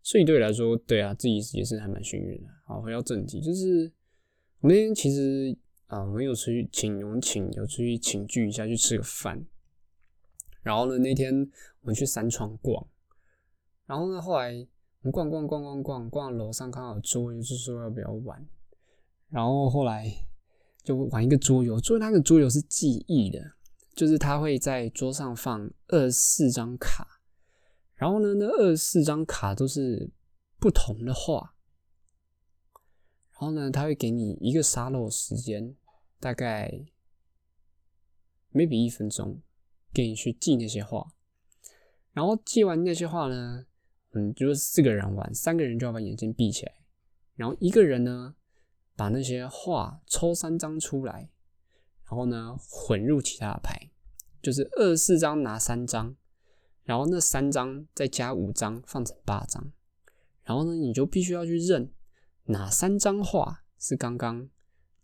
[0.02, 2.50] 所以对我来说，对啊，自己也是还蛮幸运的。
[2.66, 3.90] 好，回到正题，就是
[4.60, 9.46] 我那天其实啊，我们有出去请，我们请有出去请聚一下，去吃个饭。
[10.60, 11.32] 然后呢，那天
[11.80, 12.86] 我们去三创逛，
[13.86, 18.46] 然后呢，后来我们逛逛逛逛逛逛，楼上刚好有桌游，就说要不要玩。
[19.30, 20.12] 然后后来
[20.82, 23.52] 就玩一个桌游，做那个桌游是记忆的，
[23.94, 27.20] 就是他会在桌上放二十四张卡。
[27.94, 30.10] 然后呢，那二十四张卡都是
[30.58, 31.54] 不同的话，
[33.30, 35.76] 然后呢，他会给你一个沙漏时间，
[36.18, 36.84] 大概
[38.52, 39.40] maybe 一分钟，
[39.92, 41.12] 给你去记那些话。
[42.12, 43.66] 然后记完那些话呢，
[44.14, 46.72] 嗯，就是四个人玩，三个人就要把眼睛闭起来，
[47.36, 48.34] 然后一个人呢，
[48.94, 51.30] 把那些话抽三张出来，
[52.04, 53.90] 然后呢，混入其他的牌，
[54.42, 56.16] 就是二十四张拿三张。
[56.84, 59.72] 然后那三张再加五张，放成八张。
[60.42, 61.92] 然后呢，你就必须要去认
[62.46, 64.48] 哪三张画是刚刚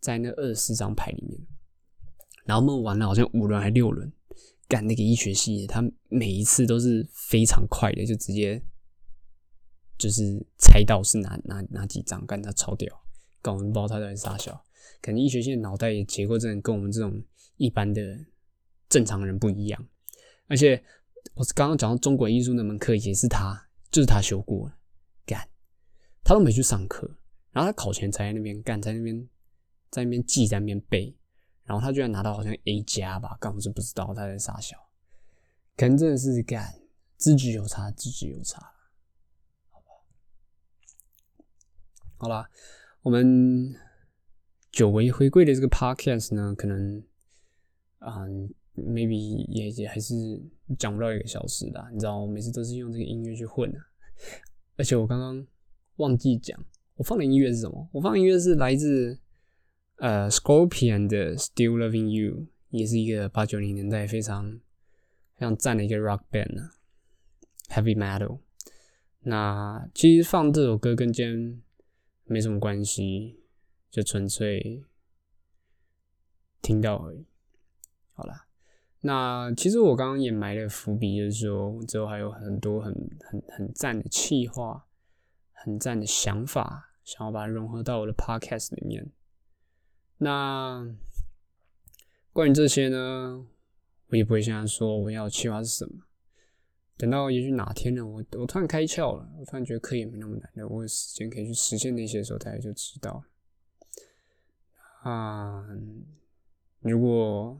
[0.01, 1.39] 在那二十四张牌里面。
[2.43, 4.11] 然后我们玩了好像五轮还六轮，
[4.67, 8.61] 干那个医学系，他每一次都是非常快的，就直接
[9.97, 12.93] 就是猜到是哪哪哪几张，干他超屌，
[13.41, 14.63] 干我们不知道他在傻笑。
[15.01, 17.23] 可能医学系的脑袋也结构真的跟我们这种
[17.57, 18.01] 一般的
[18.87, 19.87] 正常人不一样，
[20.47, 20.83] 而且。
[21.33, 24.77] 我刚刚讲到中国艺术那门课也是他，就是他修过了，
[25.25, 25.49] 干，
[26.23, 27.17] 他都没去上课，
[27.51, 29.27] 然后他考前才在那边干，在那边
[29.89, 31.13] 在那边记，在那边背，
[31.63, 34.77] 然后他居然拿到好像 A 加吧，干我是不知道他在傻笑，
[35.75, 36.81] 可能真的是干，
[37.17, 38.73] 资质有差，资质有差，
[39.69, 39.91] 好吧，
[42.15, 42.49] 好啦，
[43.09, 43.73] 我们
[44.71, 47.03] 久违回归的这个 podcast 呢，可能
[47.97, 48.21] 啊。
[48.75, 50.13] maybe 也也还是
[50.77, 53.79] 讲不到一个小时的，你知道，我每次都是用这个音乐去混的。
[54.77, 55.45] 而且我刚刚
[55.95, 56.63] 忘记讲，
[56.95, 57.89] 我放的音乐是什么？
[57.91, 59.19] 我放的音乐是来自
[59.97, 64.61] 呃 Scorpion 的 Still Loving You，也是一个八九零年代非常
[65.35, 66.71] 非常赞的一个 rock band 啊
[67.69, 68.39] ，heavy metal。
[69.21, 71.61] 那其实放这首歌跟今天
[72.29, 73.41] 没什么关系，
[73.89, 74.85] 就纯粹
[76.61, 77.25] 听到而已。
[78.13, 78.45] 好了。
[79.01, 84.85] 那其实我刚刚也埋了伏笔，就是说之后还有很多很很很赞的企划，
[85.53, 89.09] 很赞的想法，想要把它融合到我的 podcast 里面。
[90.17, 90.93] 那
[92.33, 93.47] 关于这些呢，
[94.07, 96.03] 我也不会现在说我要企划是什么。
[96.99, 103.23] 等到也许哪天呢，我我突然开窍了，我突然觉得课也没那么难的，我有时间可以去实现那些的时候，大家就知道。
[105.01, 105.65] 啊，
[106.81, 107.59] 如果。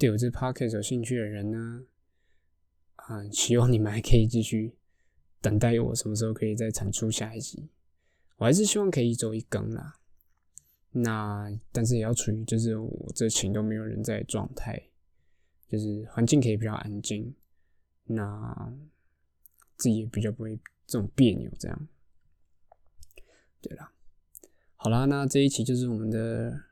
[0.00, 1.82] 对我这 podcast 有兴趣的人呢，
[2.94, 4.72] 啊，希望你们还可以继续
[5.40, 7.68] 等待我什么时候可以再产出下一集。
[8.36, 9.98] 我还是希望可以一周一更啦。
[10.92, 14.80] 那但是也要处于就是我这群都没有人在状态，
[15.66, 17.34] 就是环境可以比较安静，
[18.08, 18.72] 那
[19.76, 20.56] 自己也比较不会
[20.86, 21.88] 这种别扭这样。
[23.60, 23.92] 对啦，
[24.76, 26.64] 好啦，那这一期就是我们的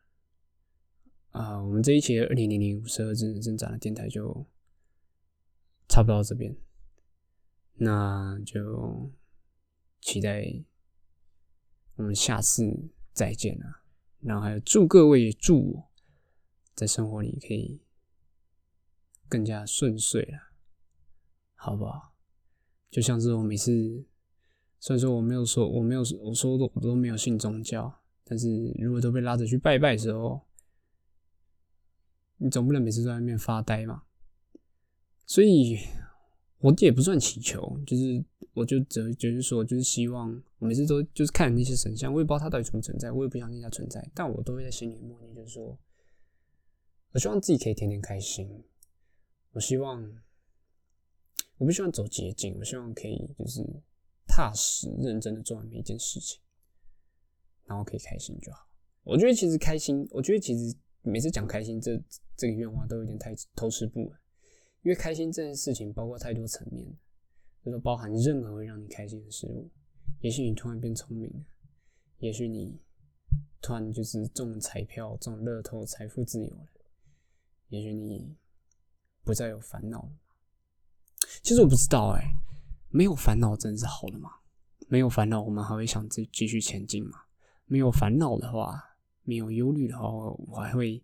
[1.30, 4.46] 啊、我们这一期二零零零五十二智能生长的电台就
[5.86, 6.56] 差不多到这边，
[7.74, 9.10] 那就
[10.00, 10.64] 期待
[11.96, 13.82] 我们下次再见了！
[14.20, 15.90] 然后还有祝各位，祝我
[16.74, 17.80] 在生活里可以
[19.28, 20.45] 更加顺遂了，
[21.66, 22.14] 好不好？
[22.90, 24.04] 就像是我每次，
[24.78, 27.92] 虽然说我没有说我没有我说的我都没有信宗教，
[28.22, 30.40] 但是如果都被拉着去拜拜的时候，
[32.36, 34.04] 你总不能每次在那边发呆嘛。
[35.26, 35.76] 所以
[36.58, 45.76] 我也不算祈求，就是我就只就是说，就是希望我每次都就是看那些神像，我也不知道它到底存不存在，我也不相信它存在，但我都会在心里默念，就是说，
[47.10, 48.64] 我希望自己可以天天开心，
[49.50, 50.08] 我希望
[51.58, 53.64] 我不希望走捷径，我希望可以就是
[54.26, 56.40] 踏实认真的做完每一件事情，
[57.64, 58.66] 然后可以开心就好。
[59.02, 61.98] 我觉得其实开心，我觉得其实每次讲开心这
[62.36, 64.12] 这个愿望都有点太偷吃不稳。
[64.82, 66.86] 因为开心这件事情包括太多层面，
[67.64, 69.68] 就是包含任何会让你开心的事物。
[70.20, 71.44] 也许你突然变聪明了，
[72.18, 72.78] 也许你
[73.60, 76.68] 突然就是中彩票、中乐透、财富自由了，
[77.68, 78.36] 也许你
[79.24, 80.12] 不再有烦恼了。
[81.42, 82.22] 其实我不知道哎、
[82.90, 84.30] 没有烦恼真的是好的吗？
[84.88, 87.24] 没有烦恼，我们还会想继继续前进吗？
[87.66, 91.02] 没有烦恼的话，没有忧虑的话，我还会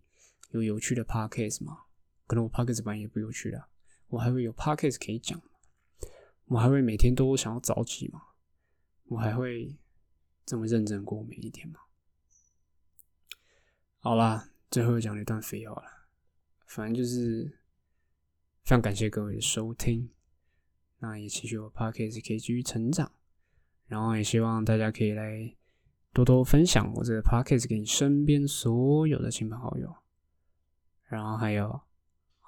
[0.51, 1.77] 有有趣的 podcast 吗？
[2.25, 3.67] 可能我 podcast 版也不有趣了。
[4.07, 5.41] 我还会有 podcast 可以讲，
[6.45, 8.21] 我还会每天都想要早起吗？
[9.05, 9.77] 我还会
[10.45, 11.79] 这么认真过每一天吗？
[13.99, 16.07] 好啦，最后讲一段废话了，
[16.65, 17.59] 反正就是
[18.63, 20.09] 非常感谢各位的收听，
[20.99, 23.11] 那也期许我 podcast 可以继续成长，
[23.87, 25.53] 然后也希望大家可以来
[26.13, 29.93] 多多分享我这个 podcast 给你身边所有的亲朋好友，
[31.07, 31.81] 然后还有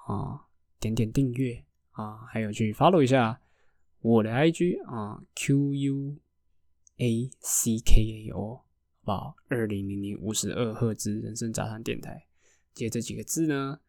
[0.06, 0.42] 啊。
[0.78, 3.40] 点点订阅啊，还有去 follow 一下
[4.00, 6.16] 我的 IG 啊，Q U
[6.98, 8.64] A C K A O，好
[9.02, 9.36] 不好？
[9.48, 12.26] 二零零零五十二赫兹人生杂谈电台，
[12.74, 13.80] 记得这几个字呢，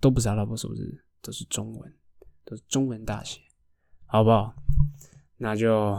[0.00, 1.96] 都不是阿拉伯数字，都是中文，
[2.44, 3.40] 都是中文大写，
[4.04, 4.54] 好不好？
[5.36, 5.98] 那就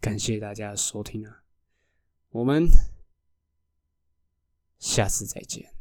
[0.00, 1.42] 感谢大家的收听啊，
[2.30, 2.66] 我们
[4.78, 5.71] 下次再见。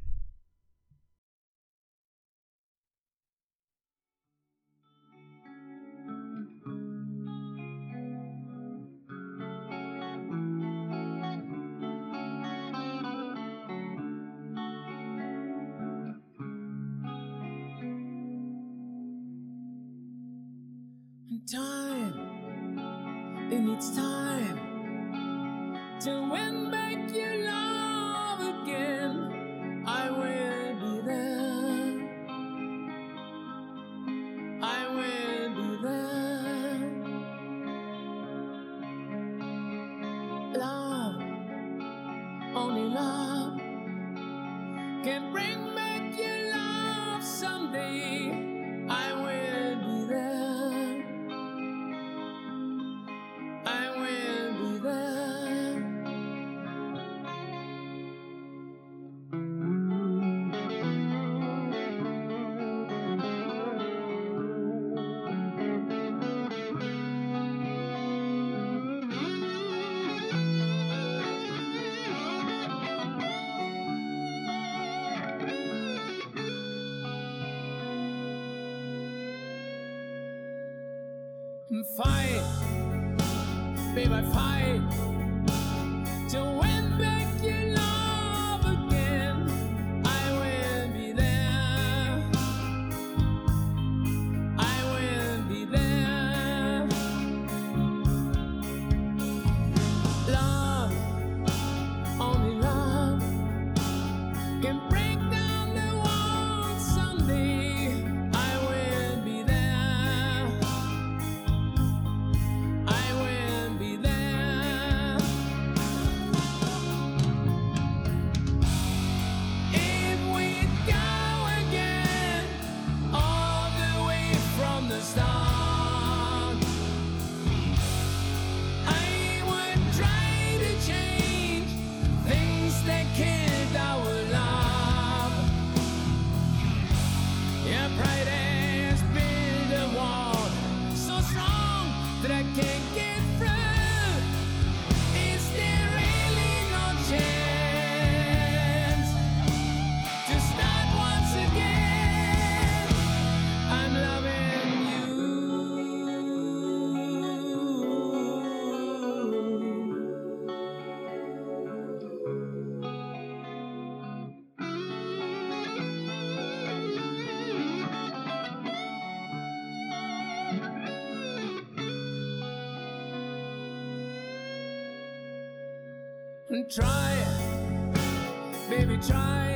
[176.52, 179.51] and try it, baby, try.